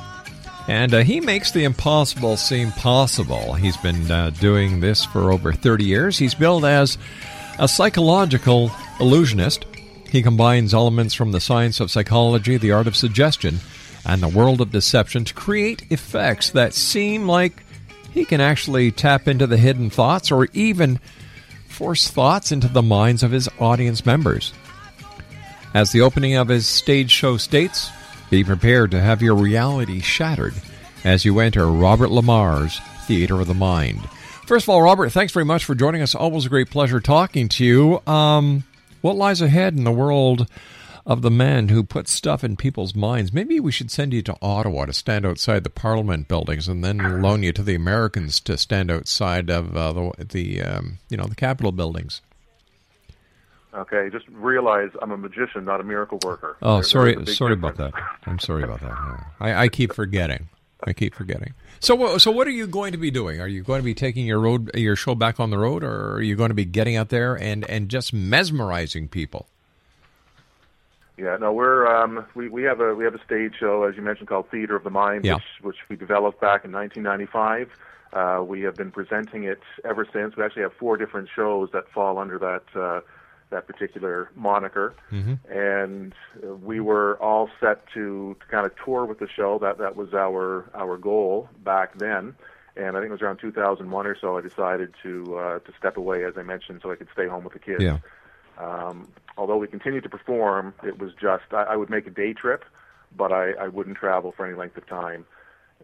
and 0.71 0.93
uh, 0.93 1.03
he 1.03 1.19
makes 1.19 1.51
the 1.51 1.65
impossible 1.65 2.37
seem 2.37 2.71
possible. 2.71 3.55
He's 3.55 3.75
been 3.75 4.09
uh, 4.09 4.29
doing 4.29 4.79
this 4.79 5.03
for 5.03 5.33
over 5.33 5.51
30 5.51 5.83
years. 5.83 6.17
He's 6.17 6.33
billed 6.33 6.63
as 6.63 6.97
a 7.59 7.67
psychological 7.67 8.71
illusionist. 8.97 9.65
He 10.09 10.21
combines 10.21 10.73
elements 10.73 11.13
from 11.13 11.33
the 11.33 11.41
science 11.41 11.81
of 11.81 11.91
psychology, 11.91 12.55
the 12.55 12.71
art 12.71 12.87
of 12.87 12.95
suggestion, 12.95 13.59
and 14.05 14.23
the 14.23 14.29
world 14.29 14.61
of 14.61 14.71
deception 14.71 15.25
to 15.25 15.33
create 15.33 15.91
effects 15.91 16.51
that 16.51 16.73
seem 16.73 17.27
like 17.27 17.65
he 18.13 18.23
can 18.23 18.39
actually 18.39 18.91
tap 18.91 19.27
into 19.27 19.47
the 19.47 19.57
hidden 19.57 19.89
thoughts 19.89 20.31
or 20.31 20.47
even 20.53 21.01
force 21.67 22.09
thoughts 22.09 22.49
into 22.49 22.69
the 22.69 22.81
minds 22.81 23.23
of 23.23 23.31
his 23.31 23.49
audience 23.59 24.05
members. 24.05 24.53
As 25.73 25.91
the 25.91 25.99
opening 25.99 26.35
of 26.35 26.47
his 26.47 26.65
stage 26.65 27.11
show 27.11 27.35
states, 27.35 27.91
be 28.31 28.43
prepared 28.45 28.91
to 28.91 29.01
have 29.01 29.21
your 29.21 29.35
reality 29.35 29.99
shattered 29.99 30.53
as 31.03 31.25
you 31.25 31.39
enter 31.41 31.67
Robert 31.67 32.09
Lamar's 32.09 32.79
Theater 33.01 33.41
of 33.41 33.47
the 33.47 33.53
Mind. 33.53 33.99
First 34.47 34.63
of 34.63 34.69
all, 34.69 34.81
Robert, 34.81 35.11
thanks 35.11 35.33
very 35.33 35.43
much 35.43 35.65
for 35.65 35.75
joining 35.75 36.01
us. 36.01 36.15
Always 36.15 36.45
a 36.45 36.49
great 36.49 36.69
pleasure 36.69 37.01
talking 37.01 37.49
to 37.49 37.65
you. 37.65 38.01
Um, 38.07 38.63
what 39.01 39.17
lies 39.17 39.41
ahead 39.41 39.75
in 39.75 39.83
the 39.83 39.91
world 39.91 40.47
of 41.05 41.23
the 41.23 41.29
man 41.29 41.67
who 41.67 41.83
puts 41.83 42.13
stuff 42.13 42.41
in 42.41 42.55
people's 42.55 42.95
minds? 42.95 43.33
Maybe 43.33 43.59
we 43.59 43.71
should 43.73 43.91
send 43.91 44.13
you 44.13 44.21
to 44.21 44.37
Ottawa 44.41 44.85
to 44.85 44.93
stand 44.93 45.25
outside 45.25 45.65
the 45.65 45.69
Parliament 45.69 46.29
buildings, 46.29 46.69
and 46.69 46.85
then 46.85 47.21
loan 47.21 47.43
you 47.43 47.51
to 47.51 47.63
the 47.63 47.75
Americans 47.75 48.39
to 48.41 48.57
stand 48.57 48.89
outside 48.89 49.49
of 49.49 49.75
uh, 49.75 49.91
the, 49.91 50.25
the 50.25 50.61
um, 50.61 50.99
you 51.09 51.17
know 51.17 51.25
the 51.25 51.35
Capitol 51.35 51.73
buildings. 51.73 52.21
Okay, 53.73 54.09
just 54.11 54.27
realize 54.29 54.89
I'm 55.01 55.11
a 55.11 55.17
magician, 55.17 55.63
not 55.63 55.79
a 55.79 55.83
miracle 55.83 56.19
worker. 56.25 56.57
Oh, 56.61 56.81
sorry, 56.81 57.13
there's 57.13 57.23
a 57.23 57.25
big 57.25 57.35
sorry 57.35 57.55
difference. 57.55 57.79
about 57.79 57.93
that. 57.93 58.03
I'm 58.25 58.39
sorry 58.39 58.63
about 58.63 58.81
that. 58.81 59.25
I, 59.39 59.53
I 59.63 59.67
keep 59.69 59.93
forgetting. 59.93 60.49
I 60.83 60.93
keep 60.93 61.13
forgetting. 61.15 61.53
So, 61.79 62.17
so 62.17 62.31
what 62.31 62.47
are 62.47 62.51
you 62.51 62.67
going 62.67 62.91
to 62.91 62.97
be 62.97 63.11
doing? 63.11 63.39
Are 63.39 63.47
you 63.47 63.61
going 63.63 63.79
to 63.79 63.85
be 63.85 63.93
taking 63.93 64.25
your 64.25 64.39
road, 64.39 64.71
your 64.75 64.95
show 64.95 65.15
back 65.15 65.39
on 65.39 65.51
the 65.51 65.57
road, 65.57 65.83
or 65.83 66.13
are 66.15 66.21
you 66.21 66.35
going 66.35 66.49
to 66.49 66.55
be 66.55 66.65
getting 66.65 66.95
out 66.95 67.09
there 67.09 67.35
and 67.35 67.63
and 67.69 67.87
just 67.87 68.13
mesmerizing 68.13 69.07
people? 69.07 69.47
Yeah, 71.17 71.37
no, 71.39 71.53
we're 71.53 71.85
um, 71.87 72.25
we 72.35 72.49
we 72.49 72.63
have 72.63 72.79
a 72.79 72.95
we 72.95 73.03
have 73.03 73.13
a 73.13 73.23
stage 73.23 73.53
show 73.59 73.83
as 73.83 73.95
you 73.95 74.01
mentioned 74.01 74.27
called 74.27 74.49
Theater 74.49 74.75
of 74.75 74.83
the 74.83 74.89
Mind, 74.89 75.23
Yeah. 75.23 75.35
which 75.35 75.43
which 75.61 75.75
we 75.89 75.95
developed 75.95 76.41
back 76.41 76.65
in 76.65 76.71
1995. 76.71 77.69
Uh, 78.13 78.43
we 78.43 78.61
have 78.61 78.75
been 78.75 78.91
presenting 78.91 79.43
it 79.43 79.61
ever 79.85 80.05
since. 80.11 80.35
We 80.35 80.43
actually 80.43 80.63
have 80.63 80.73
four 80.73 80.97
different 80.97 81.29
shows 81.33 81.69
that 81.73 81.87
fall 81.93 82.17
under 82.17 82.37
that 82.39 82.63
uh, 82.79 83.01
that 83.51 83.67
particular 83.67 84.29
moniker, 84.35 84.95
and 85.49 86.13
uh, 86.43 86.55
we 86.55 86.79
were 86.79 87.21
all 87.21 87.49
set 87.59 87.85
to, 87.93 88.35
to 88.39 88.45
kind 88.47 88.65
of 88.65 88.71
tour 88.83 89.05
with 89.05 89.19
the 89.19 89.27
show. 89.27 89.59
That 89.59 89.77
that 89.77 89.95
was 89.95 90.13
our 90.13 90.69
our 90.73 90.97
goal 90.97 91.49
back 91.63 91.97
then. 91.97 92.35
And 92.77 92.95
I 92.95 93.01
think 93.01 93.09
it 93.09 93.11
was 93.11 93.21
around 93.21 93.37
2001 93.37 94.07
or 94.07 94.17
so. 94.17 94.37
I 94.37 94.41
decided 94.41 94.93
to 95.03 95.37
uh, 95.37 95.59
to 95.59 95.73
step 95.77 95.97
away, 95.97 96.23
as 96.23 96.37
I 96.37 96.43
mentioned, 96.43 96.79
so 96.81 96.91
I 96.91 96.95
could 96.95 97.09
stay 97.13 97.27
home 97.27 97.43
with 97.43 97.53
the 97.53 97.59
kids. 97.59 97.83
Yeah. 97.83 97.99
Um, 98.57 99.09
although 99.37 99.57
we 99.57 99.67
continued 99.67 100.03
to 100.03 100.09
perform, 100.09 100.73
it 100.83 100.99
was 100.99 101.11
just 101.13 101.43
I, 101.51 101.63
I 101.63 101.75
would 101.75 101.89
make 101.89 102.07
a 102.07 102.11
day 102.11 102.33
trip, 102.33 102.63
but 103.15 103.31
I, 103.31 103.51
I 103.51 103.67
wouldn't 103.67 103.97
travel 103.97 104.31
for 104.31 104.45
any 104.45 104.55
length 104.55 104.77
of 104.77 104.87
time, 104.87 105.25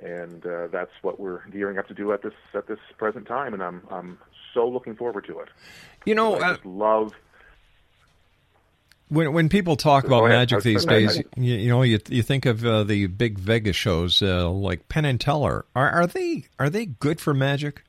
and 0.02 0.46
uh, 0.46 0.68
that's 0.68 0.92
what 1.02 1.20
we're 1.20 1.46
gearing 1.50 1.78
up 1.78 1.88
to 1.88 1.94
do 1.94 2.14
at 2.14 2.22
this 2.22 2.34
at 2.54 2.68
this 2.68 2.80
present 2.98 3.28
time, 3.28 3.54
and 3.54 3.64
I'm 3.64 3.82
I'm 3.90 4.20
so 4.54 4.68
looking 4.68 4.96
forward 4.96 5.26
to 5.26 5.40
it. 5.40 5.50
You 6.06 6.16
know, 6.16 6.36
I 6.36 6.52
uh, 6.52 6.58
love. 6.64 7.14
When 9.10 9.32
when 9.34 9.50
people 9.50 9.76
talk 9.76 10.06
about 10.06 10.26
ahead. 10.26 10.32
I 10.34 10.40
magic 10.40 10.64
these 10.64 10.86
days, 10.86 11.18
you, 11.36 11.56
you 11.56 11.70
know, 11.70 11.82
you 11.84 12.00
you 12.10 12.22
think 12.24 12.46
of 12.46 12.66
uh, 12.66 12.84
the 12.84 13.08
big 13.08 13.38
Vegas 13.40 13.76
shows 13.76 14.22
uh, 14.22 14.50
like 14.50 14.88
Penn 14.90 15.06
and 15.06 15.20
Teller. 15.20 15.66
Are 15.76 15.90
are 15.90 16.08
they 16.08 16.46
are 16.60 16.70
they 16.70 16.86
good 16.86 17.20
for 17.22 17.34
magic? 17.34 17.84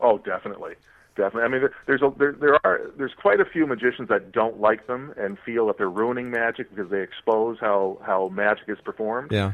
Oh, 0.00 0.18
definitely, 0.18 0.74
definitely. 1.16 1.42
I 1.42 1.48
mean, 1.48 1.60
there- 1.60 1.74
there's 1.86 2.02
a 2.02 2.12
there 2.18 2.32
there 2.32 2.58
are 2.66 2.80
there's 2.96 3.14
quite 3.14 3.40
a 3.40 3.44
few 3.44 3.66
magicians 3.66 4.08
that 4.08 4.32
don't 4.32 4.60
like 4.60 4.86
them 4.86 5.14
and 5.16 5.38
feel 5.38 5.66
that 5.68 5.78
they're 5.78 5.88
ruining 5.90 6.30
magic 6.30 6.70
because 6.74 6.90
they 6.90 7.02
expose 7.02 7.58
how 7.60 7.98
how 8.04 8.28
magic 8.28 8.68
is 8.68 8.78
performed. 8.84 9.30
Yeah. 9.32 9.52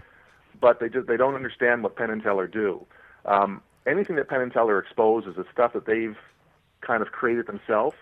but 0.60 0.80
they 0.80 0.88
just 0.88 1.06
they 1.06 1.16
don't 1.16 1.34
understand 1.34 1.82
what 1.82 1.96
Penn 1.96 2.10
and 2.10 2.22
Teller 2.22 2.46
do. 2.46 2.84
Um, 3.26 3.60
anything 3.86 4.16
that 4.16 4.28
Penn 4.28 4.40
and 4.40 4.52
Teller 4.52 4.78
exposes 4.78 5.36
is 5.36 5.44
stuff 5.52 5.74
that 5.74 5.84
they've 5.86 6.16
kind 6.80 7.02
of 7.02 7.12
created 7.12 7.46
themselves, 7.46 7.96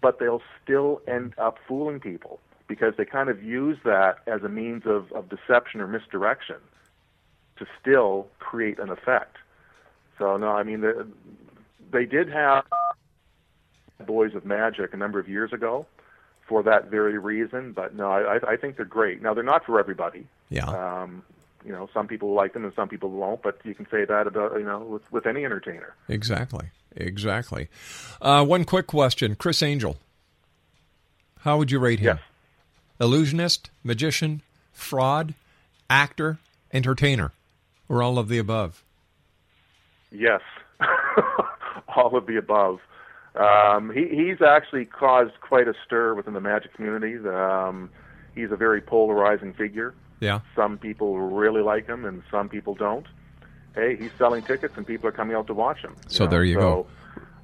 but 0.00 0.18
they'll 0.18 0.42
still 0.62 1.00
end 1.06 1.34
up 1.38 1.58
fooling 1.68 2.00
people 2.00 2.40
because 2.66 2.94
they 2.96 3.04
kind 3.04 3.28
of 3.28 3.42
use 3.42 3.78
that 3.84 4.18
as 4.26 4.42
a 4.42 4.48
means 4.48 4.84
of, 4.86 5.12
of 5.12 5.28
deception 5.28 5.80
or 5.80 5.86
misdirection 5.86 6.56
to 7.58 7.66
still 7.80 8.26
create 8.38 8.78
an 8.78 8.90
effect. 8.90 9.36
So 10.18 10.36
no, 10.36 10.48
I 10.48 10.62
mean 10.62 10.80
the, 10.80 11.06
they 11.90 12.06
did 12.06 12.28
have 12.30 12.64
Boys 14.06 14.34
of 14.34 14.44
Magic 14.44 14.92
a 14.94 14.96
number 14.96 15.18
of 15.18 15.28
years 15.28 15.52
ago 15.52 15.86
for 16.48 16.62
that 16.62 16.90
very 16.90 17.18
reason, 17.18 17.72
but 17.72 17.94
no, 17.94 18.10
I, 18.10 18.38
I 18.46 18.56
think 18.56 18.76
they're 18.76 18.84
great. 18.84 19.22
Now 19.22 19.34
they're 19.34 19.42
not 19.42 19.64
for 19.64 19.78
everybody. 19.78 20.26
Yeah. 20.50 20.66
Um, 20.66 21.22
you 21.64 21.72
know, 21.72 21.88
some 21.94 22.06
people 22.06 22.34
like 22.34 22.52
them 22.52 22.64
and 22.64 22.74
some 22.74 22.88
people 22.88 23.10
won't, 23.10 23.42
but 23.42 23.58
you 23.64 23.74
can 23.74 23.86
say 23.90 24.04
that 24.04 24.26
about 24.26 24.58
you 24.58 24.64
know 24.64 24.80
with 24.80 25.12
with 25.12 25.26
any 25.26 25.44
entertainer. 25.44 25.94
Exactly. 26.08 26.66
Exactly. 26.96 27.68
Uh, 28.22 28.44
one 28.44 28.64
quick 28.64 28.86
question, 28.86 29.34
Criss 29.34 29.62
Angel. 29.62 29.96
How 31.40 31.58
would 31.58 31.70
you 31.70 31.78
rate 31.78 32.00
him? 32.00 32.18
Yes. 32.18 32.24
Illusionist, 33.00 33.70
magician, 33.82 34.42
fraud, 34.72 35.34
actor, 35.90 36.38
entertainer, 36.72 37.32
or 37.88 38.02
all 38.02 38.18
of 38.18 38.28
the 38.28 38.38
above? 38.38 38.82
Yes, 40.10 40.40
all 41.96 42.16
of 42.16 42.26
the 42.26 42.36
above. 42.36 42.80
Um, 43.34 43.90
he, 43.92 44.06
he's 44.08 44.40
actually 44.40 44.84
caused 44.84 45.40
quite 45.40 45.66
a 45.66 45.74
stir 45.84 46.14
within 46.14 46.34
the 46.34 46.40
magic 46.40 46.72
community. 46.74 47.16
Um, 47.28 47.90
he's 48.34 48.52
a 48.52 48.56
very 48.56 48.80
polarizing 48.80 49.52
figure. 49.54 49.94
Yeah. 50.20 50.40
Some 50.56 50.78
people 50.78 51.18
really 51.18 51.62
like 51.62 51.86
him, 51.86 52.04
and 52.04 52.22
some 52.30 52.48
people 52.48 52.74
don't. 52.74 53.06
Hey, 53.74 53.96
he's 53.96 54.10
selling 54.18 54.42
tickets, 54.44 54.74
and 54.76 54.86
people 54.86 55.08
are 55.08 55.12
coming 55.12 55.36
out 55.36 55.46
to 55.48 55.54
watch 55.54 55.78
him. 55.80 55.96
So 56.08 56.24
know? 56.24 56.30
there 56.30 56.44
you 56.44 56.54
So, 56.54 56.60
go. 56.60 56.86